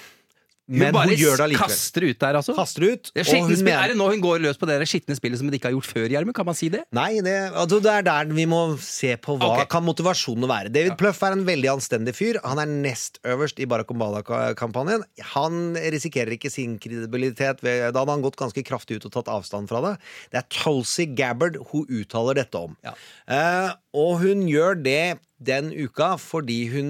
[0.69, 2.53] men hun, hun det kaster ut der, altså.
[2.57, 3.11] Kaster ut.
[3.15, 5.49] Det er, hun mener- er det nå hun går løs på det skitne spillet som
[5.49, 6.37] hun ikke har gjort før, Gjermund?
[6.37, 6.83] Kan man si det?
[6.93, 9.69] Nei, det, altså det er der vi må se på hva okay.
[9.73, 10.73] kan motivasjonen være.
[10.75, 12.41] David Pluff er en veldig anstendig fyr.
[12.45, 15.07] Han er nest øverst i Barack Obama-kampanjen.
[15.35, 17.65] Han risikerer ikke sin kredibilitet.
[17.65, 19.95] Ved, da hadde han gått ganske kraftig ut og tatt avstand fra det.
[20.35, 22.77] Det er Tulsi Gabbard hun uttaler dette om.
[22.85, 22.93] Ja.
[23.25, 26.89] Uh, og hun gjør det den uka fordi hun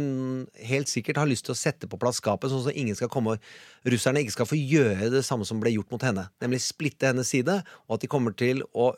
[0.70, 3.36] helt sikkert har lyst til å sette på plass skapet, sånn at ingen skal komme
[3.88, 6.28] russerne ikke skal få gjøre det samme som ble gjort mot henne.
[6.42, 8.94] Nemlig splitte hennes side, og at de kommer til å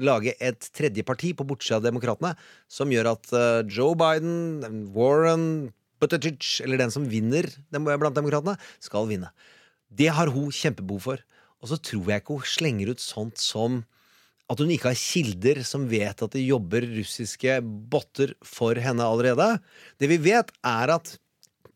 [0.00, 2.34] lage et tredje parti på bortsida av demokratene,
[2.70, 5.46] som gjør at eh, Joe Biden, Warren,
[6.00, 9.30] Buttigieg, eller den som vinner blant demokratene, skal vinne.
[9.90, 11.24] Det har hun kjempebehov for.
[11.60, 13.82] Og så tror jeg ikke hun slenger ut sånt som
[14.50, 17.60] at hun ikke har kilder som vet at det jobber russiske
[17.92, 19.60] botter for henne allerede.
[20.02, 21.12] Det vi vet, er at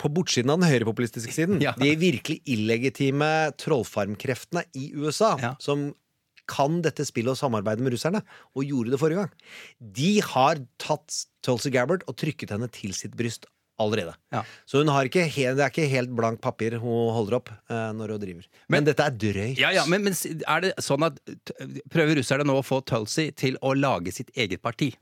[0.00, 1.72] på bortsiden av den høyrepopulistiske siden, Ja.
[1.78, 5.52] de virkelig illegitime trollfarmkreftene i USA, Ja.
[5.62, 5.92] som
[6.50, 8.20] kan dette spillet og samarbeide med russerne,
[8.52, 9.30] og gjorde det forrige gang,
[9.96, 13.46] de har tatt Tulsi Gabbard og trykket henne til sitt bryst
[13.80, 14.14] allerede.
[14.34, 14.42] Ja.
[14.66, 17.90] Så hun har ikke helt, det er ikke helt blank papir hun holder opp uh,
[17.96, 18.46] når hun driver.
[18.68, 19.58] Men, Men- dette er drøyt.
[19.58, 21.18] Ja, ja, men, men er det sånn at
[21.90, 24.92] Prøver russerne nå å få Tulsi til å lage sitt eget parti?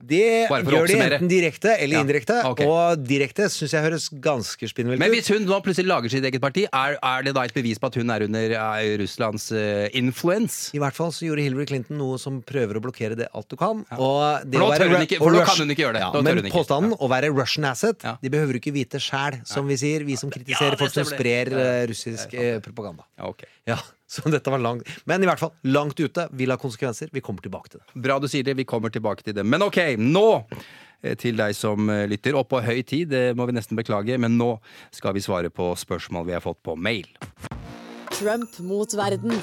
[0.00, 2.36] Det gjør de enten direkte eller Ja, indirekte.
[2.48, 2.66] Okay.
[2.66, 6.40] Og direkte syns jeg høres ganske spinnvilt Men hvis hun nå plutselig lager sitt eget
[6.40, 9.86] parti, er, er det da et bevis på at hun er under er Russlands uh,
[9.96, 10.70] influence?
[10.76, 13.58] I hvert fall så gjorde Hillary Clinton noe som prøver å blokkere det alt du
[13.60, 13.84] kan.
[13.98, 16.04] Og det For nå ikke- for nå kan hun ikke gjøre det.
[16.06, 18.16] Ja, men påstanden å være Russian asset, Ja.
[18.22, 21.52] de behøver du ikke vite sjæl, som vi sier, vi som kritiserer folk som sprer
[21.52, 23.04] eh, russisk eh, propaganda.
[23.18, 23.44] Ja, ok.
[23.68, 23.76] Ja,
[24.14, 26.26] så dette var langt Men i hvert fall langt ute.
[26.36, 27.12] Vil ha konsekvenser.
[27.14, 28.02] Vi kommer tilbake til det.
[28.06, 29.46] Bra du sier det, vi kommer tilbake til det.
[29.46, 30.26] Men ok, nå
[31.02, 32.38] eh, til deg som eh, lytter.
[32.40, 34.56] Og på høy tid, det må vi nesten beklage, men nå
[34.94, 37.06] skal vi svare på spørsmål vi har fått på mail.
[38.16, 39.36] Trump mot verden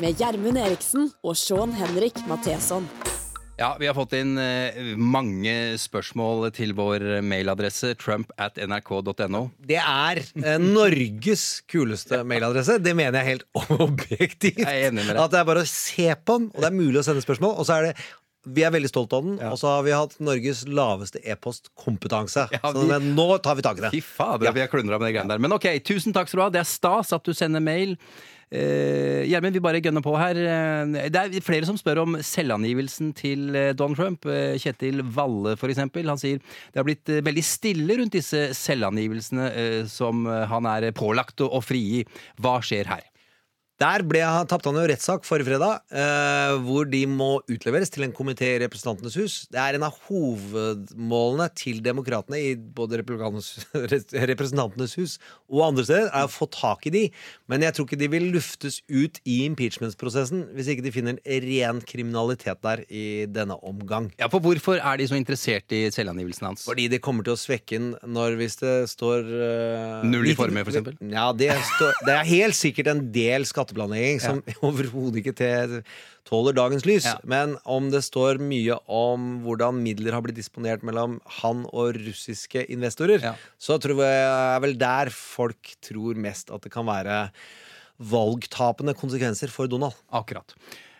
[0.00, 2.88] med Gjermund Eriksen og Sean Henrik Matheson.
[3.56, 9.44] Ja, vi har fått inn eh, mange spørsmål til vår mailadresse trump at nrk.no.
[9.62, 12.80] Det er eh, Norges kuleste mailadresse.
[12.82, 13.46] Det mener jeg helt
[13.86, 14.58] objektivt.
[14.64, 15.22] Jeg er enig med deg.
[15.22, 17.54] At det er bare å se på den, og det er mulig å sende spørsmål.
[17.62, 17.94] Og så er det
[18.44, 22.42] vi er veldig stolt av den, og så har vi hatt Norges laveste e-postkompetanse.
[22.52, 23.90] Ja, Så vi- men nå tar vi tak i det.
[23.94, 25.40] Fy fader, vi har klundra med de greiene der.
[25.40, 26.50] Men ok, tusen takk skal du ha.
[26.58, 27.94] Det er stas at du sender mail.
[28.52, 30.36] Eh, Gjermund, vi bare gønner på her.
[30.36, 34.26] Eh, Det er flere som spør om selvangivelsen til Don Donald Trump.
[34.26, 36.08] Eh, Kjetil Valle, eksempel.
[36.08, 40.66] Han sier det har blitt eh, veldig stille rundt disse selvangivelsene eh, som eh, han
[40.66, 42.04] er pålagt å frigi.
[42.40, 43.04] Hva skjer her?
[43.82, 48.12] Der ble, tapte han jo rettssak forrige fredag, eh, hvor de må utleveres til en
[48.14, 49.34] komité i Representantenes hus.
[49.50, 53.00] Det er en av hovedmålene til demokratene i både
[54.30, 55.16] Representantenes hus
[55.50, 57.02] og andre steder, er å få tak i de.
[57.50, 61.82] Men jeg tror ikke de vil luftes ut i impeachment-prosessen hvis ikke de finner ren
[61.82, 64.12] kriminalitet der i denne omgang.
[64.22, 66.66] Ja, for Hvorfor er de så interessert i selvangivelsen hans?
[66.68, 70.62] Fordi det kommer til å svekke den når hvis det står eh, Null i formue,
[70.62, 70.68] f.eks.?
[70.68, 70.98] for eksempel?
[71.10, 75.82] Ja, det, står, det er helt sikkert en del skatteplanlegging som overhodet ikke
[76.28, 77.04] tåler dagens lys.
[77.08, 77.16] Ja.
[77.24, 82.66] Men om det står mye om hvordan midler har blitt disponert mellom han og russiske
[82.72, 83.34] investorer, Ja.
[83.58, 87.30] så tror jeg er vel der folk tror mest at det kan være
[87.98, 89.94] valgtapende konsekvenser for Donald.
[90.12, 90.54] Akkurat.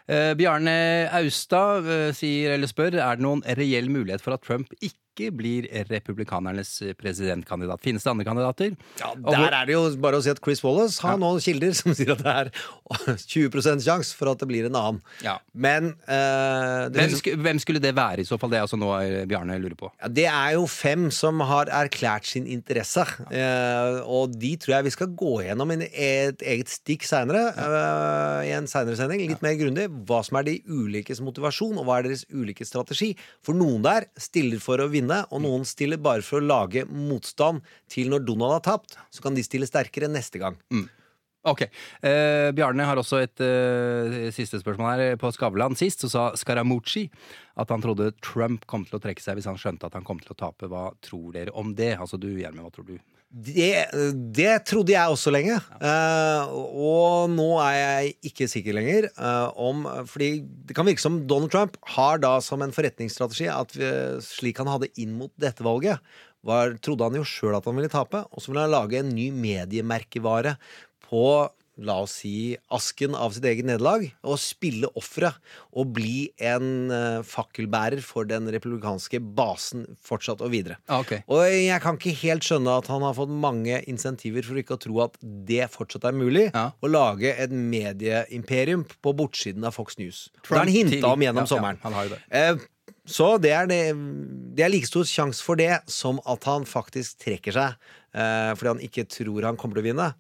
[0.07, 4.71] Eh, Bjarne Austad eh, sier eller spør er det noen reell mulighet for at Trump
[4.81, 4.99] ikke
[5.31, 7.81] blir republikanernes presidentkandidat.
[7.85, 8.77] Finnes det andre kandidater?
[9.01, 11.73] Ja, hvor- Der er det jo bare å si at Chris Wallace har noen kilder
[11.75, 12.51] som sier at det er
[13.35, 15.01] 20% sjanse for at det blir en annen.
[15.23, 15.39] Ja.
[15.55, 18.51] Men uh, hvem, finnes- sku, hvem skulle det være i så fall?
[18.51, 19.91] Det er altså noe eh, Bjarne lurer på.
[20.01, 23.05] ja, det er jo fem som har erklært sin interesse.
[23.31, 27.45] Uh, og de tror jeg vi skal gå gjennom i et eget stikk seinere.
[28.45, 29.25] i en seinere sending.
[29.29, 29.89] Litt mer grundig.
[30.09, 33.13] Hva som er de ulikes motivasjon, og hva er deres ulike strategi.
[33.45, 37.65] For noen der stiller for å vinne, og noen stiller bare for å lage motstand
[37.91, 38.99] til når Donald har tapt.
[39.11, 40.59] Så kan de stille sterkere neste gang.
[41.45, 41.67] Ok.
[42.01, 45.17] Eh, Bjarne har også et eh, siste spørsmål her.
[45.21, 47.05] På Skavlan sist så sa Scaramucci
[47.61, 50.23] at han trodde Trump kom til å trekke seg hvis han skjønte at han kom
[50.23, 50.71] til å tape.
[50.73, 51.93] Hva tror dere om det?
[52.01, 52.97] Altså du, Gjermund, hva tror du?
[53.35, 53.91] Det,
[54.31, 55.57] det trodde jeg også lenge.
[55.83, 61.17] Uh, og nå er jeg ikke sikker lenger uh, om Fordi det kan virke som
[61.27, 63.91] Donald Trump har da som en forretningsstrategi at vi,
[64.23, 65.99] slik han hadde inn mot dette valget,
[66.47, 69.13] var, trodde han jo sjøl at han ville tape, og så ville han lage en
[69.17, 70.55] ny mediemerkevare
[71.09, 71.25] på
[71.83, 75.35] La oss si asken av sitt eget nederlag, og spille offeret
[75.75, 80.77] og bli en uh, fakkelbærer for den republikanske basen fortsatt og videre.
[80.87, 81.25] Ah, ok.
[81.27, 84.83] Og jeg kan ikke helt skjønne at han har fått mange insentiver for ikke å
[84.87, 86.69] tro at det fortsatt er mulig Ja.
[86.79, 90.29] å lage et medieimperium på bortsiden av Fox News.
[90.31, 91.79] det har han Trump hinta om gjennom Ja, ja, sommeren.
[91.83, 92.23] jo det.
[92.31, 92.71] Uh,
[93.05, 93.81] så det er, det,
[94.57, 97.75] det er like stor sjanse for det som at han faktisk trekker seg
[98.15, 100.15] uh, fordi han ikke tror han kommer til å vinne.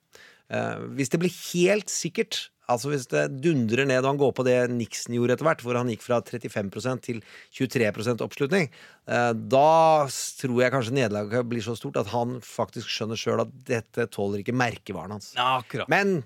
[0.52, 4.44] Eh, hvis det blir helt sikkert Altså Hvis det dundrer ned og han går på
[4.46, 7.18] det Nixon gjorde etter hvert, hvor han gikk fra 35% til
[7.52, 8.70] 23 oppslutning,
[9.04, 13.52] eh, da tror jeg kanskje nederlaget blir så stort at han faktisk skjønner sjøl at
[13.68, 15.34] dette tåler ikke merkevaren hans.
[15.36, 15.92] Akkurat.
[15.92, 16.22] Men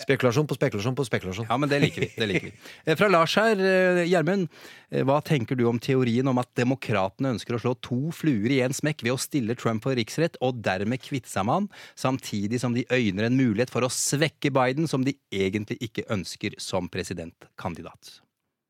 [0.00, 1.46] spekulasjon på spekulasjon på spekulasjon.
[1.48, 2.08] Ja, men det liker vi.
[2.16, 2.54] det liker vi.
[2.84, 4.48] Eh, Fra Lars her, eh, Gjermund.
[4.90, 8.60] eh, Hva tenker du om teorien om at demokratene ønsker å slå to fluer i
[8.64, 12.60] én smekk ved å stille Trump for riksrett og dermed kvitte seg med han, samtidig
[12.62, 16.90] som de øyner en mulighet for å svekke Biden, som de egentlig ikke ønsker som
[16.92, 18.18] presidentkandidat?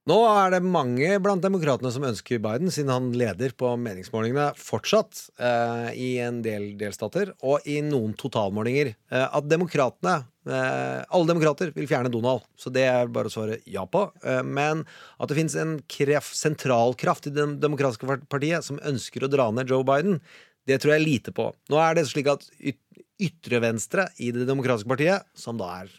[0.04, 5.30] Nå er det mange blant demokratene som ønsker Biden, siden han leder på meningsmålingene fortsatt
[5.40, 8.92] eh, i en del delstater, og i noen totalmålinger.
[9.08, 10.18] Eh, at demokratene
[10.52, 14.06] Alle demokrater vil fjerne Donald, så det er bare å svare ja på.
[14.24, 14.84] Eh, men
[15.16, 19.72] at det finnes en kreft, sentralkraft i Det demokratiske partiet som ønsker å dra ned
[19.72, 20.20] Joe Biden,
[20.66, 21.50] Det tror jeg lite på.
[21.68, 22.80] Nå er det slik at yt
[23.20, 25.90] ytre venstre i Det demokratiske partiet, som da er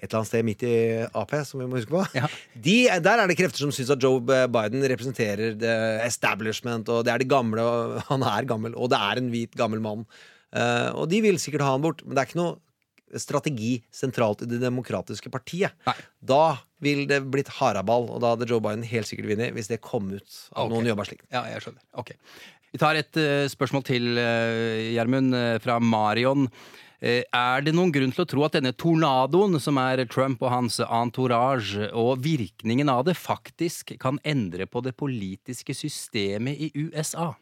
[0.00, 0.72] et eller annet sted midt i
[1.14, 2.26] Ap, som vi må huske på, Ja.
[2.56, 5.74] de, der er det krefter som syns at Joe Biden representerer the
[6.04, 9.54] establishment, og det er de gamle, og han er gammel, og det er en hvit,
[9.56, 10.04] gammel mann.
[10.54, 12.58] Uh, og de vil sikkert ha han bort, men det er ikke noe
[13.22, 15.76] strategi sentralt i Det demokratiske partiet.
[15.88, 15.96] Nei.
[16.20, 19.82] Da ville det blitt haraball, og da hadde Joe Biden helt sikkert vunnet hvis det
[19.84, 20.74] kom ut av okay.
[20.74, 21.26] noen jobba slikt.
[21.32, 21.84] Ja, jeg skjønner.
[22.00, 22.14] Ok.
[22.74, 26.48] Vi tar et uh, spørsmål til, uh, Gjermund, uh, fra Marion.
[27.04, 30.52] Eh, er det noen grunn til å tro at denne tornadoen, som er Trump og
[30.54, 37.34] hans entourage, og virkningen av det, faktisk kan endre på det politiske systemet i USA?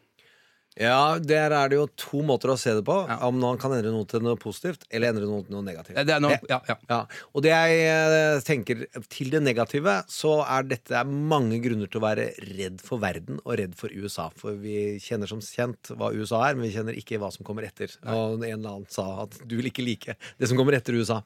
[0.79, 2.95] Ja, der er det jo to måter å se det på.
[3.05, 5.99] Om han kan endre noe til noe positivt, eller endre noe til noe negativt.
[6.07, 6.77] Det er noe, ja, ja.
[6.89, 6.99] Ja,
[7.33, 12.05] og det jeg eh, tenker til det negative, så er dette mange grunner til å
[12.05, 14.29] være redd for verden og redd for USA.
[14.39, 17.67] For vi kjenner som kjent hva USA er, men vi kjenner ikke hva som kommer
[17.69, 17.93] etter.
[18.07, 21.21] Og en eller annen sa at du vil ikke like det som kommer etter USA.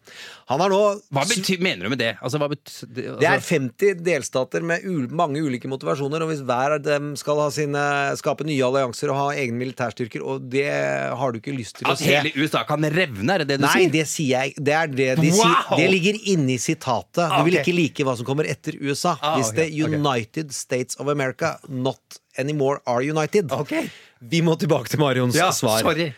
[0.51, 0.81] Han har nå
[1.13, 2.13] Hva betyr, mener du med det?
[2.19, 4.83] Altså, betyr, det, det er altså, 50 delstater med
[5.15, 7.87] mange ulike motivasjoner, og hvis hver av dem skal ha sine,
[8.19, 11.93] skape nye allianser og ha egne militærstyrker, og det har du ikke lyst til å
[11.95, 13.91] at se hele USA kan revne, er det det du Nei, sier?
[13.93, 14.53] det sier jeg.
[14.57, 15.39] Det, er det, de Wow!
[15.41, 17.23] sier, det ligger inni sitatet.
[17.31, 17.61] Du vil ok.
[17.63, 19.15] ikke like hva som kommer etter USA.
[19.21, 19.95] Ah, Hvis ok, det ok.
[19.99, 23.51] United States of America not anymore are united.
[23.53, 23.75] Ok.
[24.21, 25.81] Vi må tilbake til Marions Ja, svar.
[25.85, 26.11] sorry.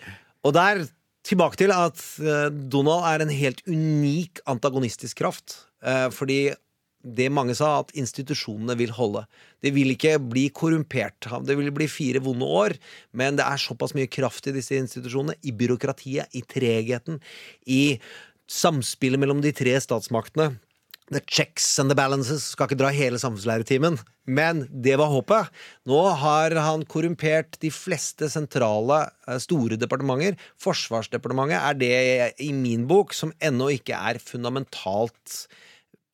[0.47, 0.85] Og der
[1.27, 5.57] tilbake til at eh, Donald er en helt unik antagonistisk kraft.
[5.83, 6.49] Eh, fordi
[7.03, 9.23] det mange sa, at institusjonene vil holde.
[9.63, 11.29] Det vil ikke bli korrumpert.
[11.47, 12.75] Det vil bli fire vonde år,
[13.15, 15.37] men det er såpass mye kraft i disse institusjonene.
[15.47, 17.21] I byråkratiet, i tregheten,
[17.67, 17.99] i
[18.49, 20.57] samspillet mellom de tre statsmaktene.
[21.09, 22.51] The checks and the balances.
[22.53, 23.97] Skal ikke dra hele samfunnslæretimen
[24.29, 25.47] Men det var håpet.
[25.89, 30.37] Nå har han korrumpert de fleste sentrale, eh, store departementer.
[30.61, 35.47] Forsvarsdepartementet er det i min bok som ennå ikke er fundamentalt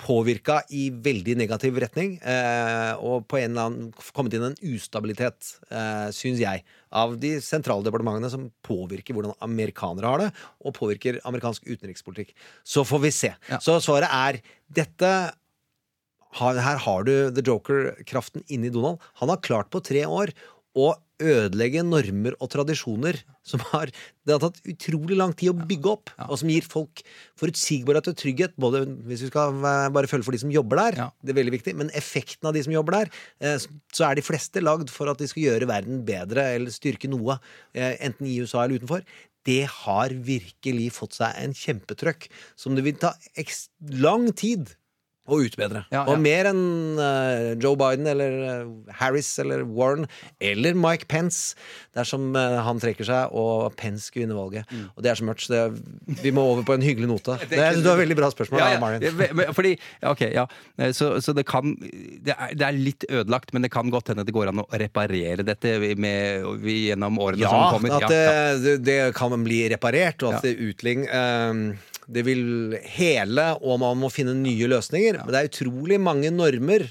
[0.01, 5.53] påvirka i veldig negativ retning, eh, og på en eller annen kommet inn en ustabilitet,
[5.71, 10.29] eh, syns jeg, av de sentrale departementene som påvirker hvordan amerikanere har det,
[10.65, 12.35] og påvirker amerikansk utenrikspolitikk.
[12.63, 13.33] Så får vi se.
[13.49, 13.61] Ja.
[13.63, 15.15] Så svaret er dette
[16.35, 18.99] her har du The Joker-kraften inni Donald.
[19.21, 20.33] Han har klart på tre år
[20.75, 23.15] å ødelegge normer og tradisjoner
[23.47, 23.87] som har,
[24.27, 26.99] det har tatt utrolig lang tid å bygge opp, og som gir folk
[27.39, 28.57] forutsigbarhet og trygghet.
[28.59, 31.07] Både hvis vi skal bare følge for de som jobber der, Ja.
[31.23, 33.57] det er veldig viktig, men effekten av de som jobber der, eh,
[33.93, 37.39] så er de fleste lagd for at de skal gjøre verden bedre eller styrke noe,
[37.73, 39.05] eh, enten i USA eller utenfor.
[39.45, 43.13] Det har virkelig fått seg en kjempetrøkk som det vil ta
[43.93, 44.75] lang tid
[45.25, 45.81] å utbedre.
[45.89, 46.13] Ja, ja.
[46.13, 50.05] Og mer enn uh, Joe Biden eller uh, Harris eller Warren
[50.43, 51.55] eller Mike Pence
[51.97, 54.69] dersom uh, han trekker seg og Pence skulle vinne valget.
[54.69, 54.85] Mm.
[54.93, 57.39] Og det er så mørkt, så det, vi må over på en hyggelig note.
[57.55, 58.59] Det, er, det var veldig bra spørsmål.
[58.59, 58.79] Ja, av ja.
[58.81, 59.53] Marion.
[59.55, 59.71] Fordi,
[60.11, 60.43] ok, ja.
[60.97, 61.75] Så, så det kan
[62.25, 64.67] det er, det er litt ødelagt, men det kan godt hende det går an å
[64.81, 67.95] reparere dette med, gjennom årene Ja, som kommer.
[67.97, 68.23] at det,
[68.65, 70.51] det, det kan bli reparert, og at Ja.
[70.51, 71.07] det utling...
[71.07, 71.67] ehm,
[72.11, 75.21] Det vil hele, og man må finne nye løsninger.
[75.23, 76.87] Men det er utrolig mange normer.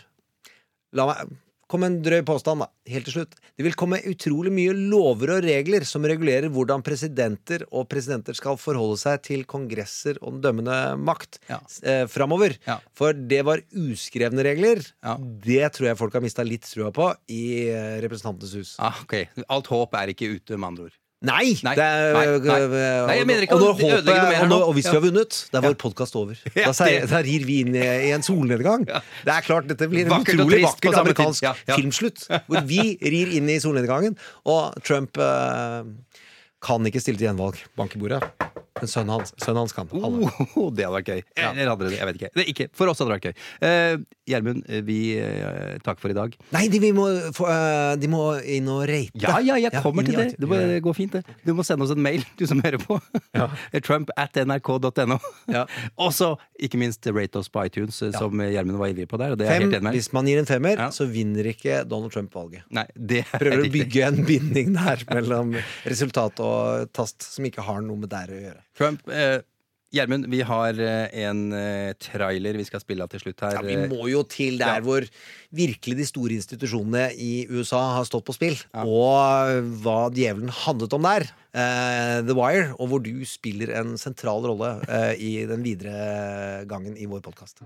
[0.95, 1.33] La meg
[1.75, 3.33] komme en drøy påstand, da, helt til slutt.
[3.57, 8.59] Det vil komme utrolig mye lover og regler som regulerer hvordan presidenter og presidenter skal
[8.61, 11.59] forholde seg til kongresser og den dømmende makt Ja.
[11.83, 12.55] eh, framover.
[12.69, 12.77] Ja.
[12.95, 14.85] For det var uskrevne regler.
[15.03, 15.17] Ja.
[15.19, 18.77] Det tror jeg folk har mista litt trua på i eh, Representantenes hus.
[18.79, 19.17] Ah, ok.
[19.49, 20.99] Alt håp er ikke ute, med andre ord.
[21.25, 21.55] Nei!
[21.65, 22.59] Nei, det er, nei, nei.
[23.09, 24.59] Nei, jeg mener ikke og håpet, og, når, nå.
[24.69, 26.39] og hvis vi har vunnet, da er vår podkast over.
[26.59, 28.85] Da, ser, da rir vi inn i, en solnedgang.
[29.27, 30.99] Det er klart, Dette blir en Vakkert utrolig tid.
[31.01, 31.79] amerikansk Ja, ja.
[31.79, 32.27] filmslutt.
[32.49, 34.19] Hvor vi rir inn i solnedgangen,
[34.49, 35.81] og Trump eh,
[36.65, 37.61] kan ikke stille til gjenvalg.
[37.79, 38.21] Bank i bordet.
[38.81, 39.89] Men sønnen hans, sønnen hans kan.
[39.95, 40.29] Alle.
[40.59, 41.21] Oh, det hadde vært gøy.
[41.39, 41.91] Eller andre.
[41.95, 42.31] jeg vet ikke.
[42.35, 42.67] Det er ikke.
[42.75, 43.45] For oss hadde det vært gøy.
[43.69, 46.35] Eh, Gjermund, eh, vi eh, takker for i dag.
[46.57, 47.05] Nei, de, vi må,
[47.37, 48.23] få, eh, de må
[48.57, 49.21] inn og rate.
[49.23, 50.27] Ja, ja, jeg kommer til det.
[50.41, 51.37] Det må gå fint, det.
[51.45, 52.99] Du må sende oss en mail, du som hører på.
[53.87, 55.19] Trump at nrk.no.
[55.53, 55.65] Ja.
[56.03, 59.37] Og så, ikke minst, rate oss på iTunes, eh, som Gjermund var ivrig på der.
[59.37, 59.99] Og det er Fem, helt enig med.
[60.01, 60.91] hvis man gir en femmer, Ja.
[60.95, 62.65] så vinner ikke Donald Trump valget.
[62.75, 65.55] Nei, det er Prøver å bygge en binding der mellom
[65.87, 68.61] resultat og tast som ikke har noe med der å gjøre.
[68.75, 69.41] Trump, eh,
[69.95, 73.61] Gjermund, vi har eh, en eh, trailer vi skal spille av til slutt her.
[73.61, 74.83] Ja, vi må jo til der Ja.
[74.83, 75.07] hvor
[75.55, 81.07] virkelig de store institusjonene i USA har stått på spill, og hva djevelen handlet om
[81.07, 81.29] der.
[81.55, 86.99] Uh, The Wire, og hvor du spiller en sentral rolle uh, i den videre gangen
[86.99, 87.63] i vår podkast.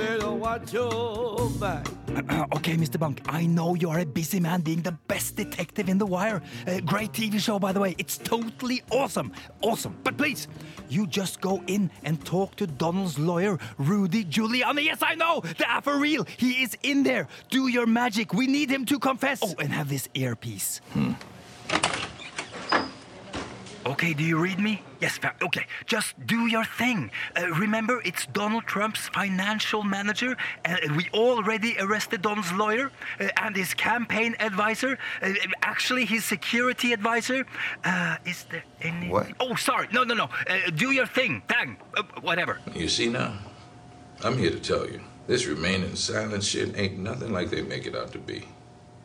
[0.00, 1.86] Better watch your back.
[2.56, 2.98] Okay, Mr.
[2.98, 6.42] Bunk, I know you are a busy man being the best detective in The Wire.
[6.66, 7.94] Uh, great TV show, by the way.
[7.96, 9.32] It's totally awesome.
[9.62, 9.96] Awesome.
[10.02, 10.48] But please,
[10.88, 14.84] you just go in and talk to Donald's lawyer, Rudy Giuliani.
[14.84, 15.40] Yes, I know.
[15.40, 16.26] The for real.
[16.36, 17.28] He is in there.
[17.50, 18.34] Do your magic.
[18.34, 19.40] We need him to confess.
[19.42, 20.80] Oh, and have this earpiece.
[23.86, 24.82] Okay, do you read me?
[25.00, 25.66] Yes, fa- okay.
[25.86, 27.10] Just do your thing.
[27.34, 30.36] Uh, remember, it's Donald Trump's financial manager.
[30.66, 34.98] Uh, we already arrested Donald's lawyer uh, and his campaign advisor.
[35.22, 37.46] Uh, actually, his security advisor.
[37.82, 39.08] Uh, is there any?
[39.08, 39.28] What?
[39.40, 39.88] Oh, sorry.
[39.92, 40.28] No, no, no.
[40.46, 41.42] Uh, do your thing.
[41.48, 41.78] Bang.
[41.96, 42.60] Uh, whatever.
[42.74, 43.38] You see now?
[44.22, 45.00] I'm here to tell you.
[45.26, 48.44] This remaining silent shit ain't nothing like they make it out to be.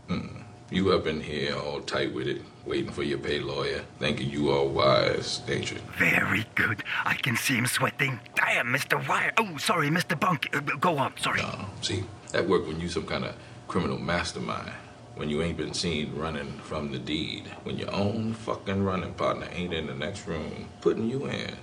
[0.09, 0.44] Mm.
[0.75, 4.51] You up in here all tight with it, waiting for your pay lawyer, thinking you
[4.51, 5.77] all wise, ain't you?
[5.97, 6.83] Very good.
[7.05, 8.19] I can see him sweating.
[8.35, 9.07] Damn, Mr.
[9.07, 9.31] Wire.
[9.37, 10.19] Oh, sorry, Mr.
[10.19, 10.53] Bunk.
[10.53, 11.13] Uh, go on.
[11.15, 11.41] Sorry.
[11.41, 12.03] No, see,
[12.33, 13.35] that work when you some kind of
[13.69, 14.73] criminal mastermind.
[15.15, 17.45] When you ain't been seen running from the deed.
[17.63, 21.55] When your own fucking running partner ain't in the next room, putting you in.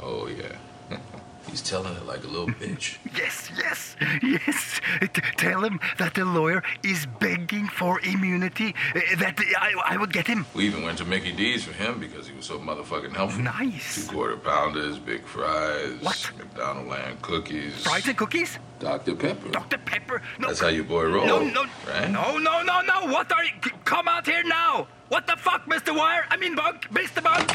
[0.00, 0.98] Oh, yeah.
[1.50, 2.98] He's telling it like a little bitch.
[3.16, 4.80] Yes, yes, yes.
[5.00, 10.12] T- tell him that the lawyer is begging for immunity, uh, that I, I would
[10.12, 10.46] get him.
[10.54, 13.42] We even went to Mickey D's for him because he was so motherfucking helpful.
[13.42, 14.06] Nice.
[14.06, 16.30] Two quarter pounders, big fries, What?
[16.38, 18.58] McDonald land cookies, Fries and cookies?
[18.78, 19.14] Dr.
[19.16, 19.48] Pepper.
[19.50, 19.78] Dr.
[19.78, 20.22] Pepper?
[20.38, 20.48] No.
[20.48, 21.26] That's how your boy rolls.
[21.26, 22.08] No, no, right?
[22.10, 23.06] no, no, no, no.
[23.12, 23.50] What are you?
[23.84, 24.86] Come out here now.
[25.08, 25.96] What the fuck, Mr.
[25.96, 26.26] Wire?
[26.30, 27.22] I mean, Bunk, Mr.
[27.22, 27.50] Bunk.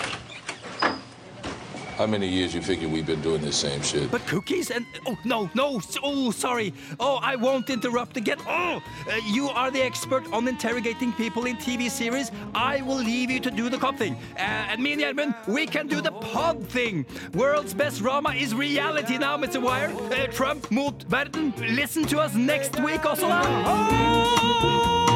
[1.97, 4.09] How many years you figure we've been doing this same shit?
[4.09, 6.73] But cookies and oh no no oh sorry.
[6.99, 8.37] Oh I won't interrupt again.
[8.47, 12.31] Oh uh, you are the expert on interrogating people in TV series.
[12.55, 14.15] I will leave you to do the cop thing.
[14.35, 17.05] Uh, and me and Gjermund we can do the pod thing.
[17.33, 19.61] World's best drama is reality now Mr.
[19.61, 19.91] Wire.
[20.11, 21.53] Uh, Trump mot verden.
[21.57, 25.12] Listen to us next week også da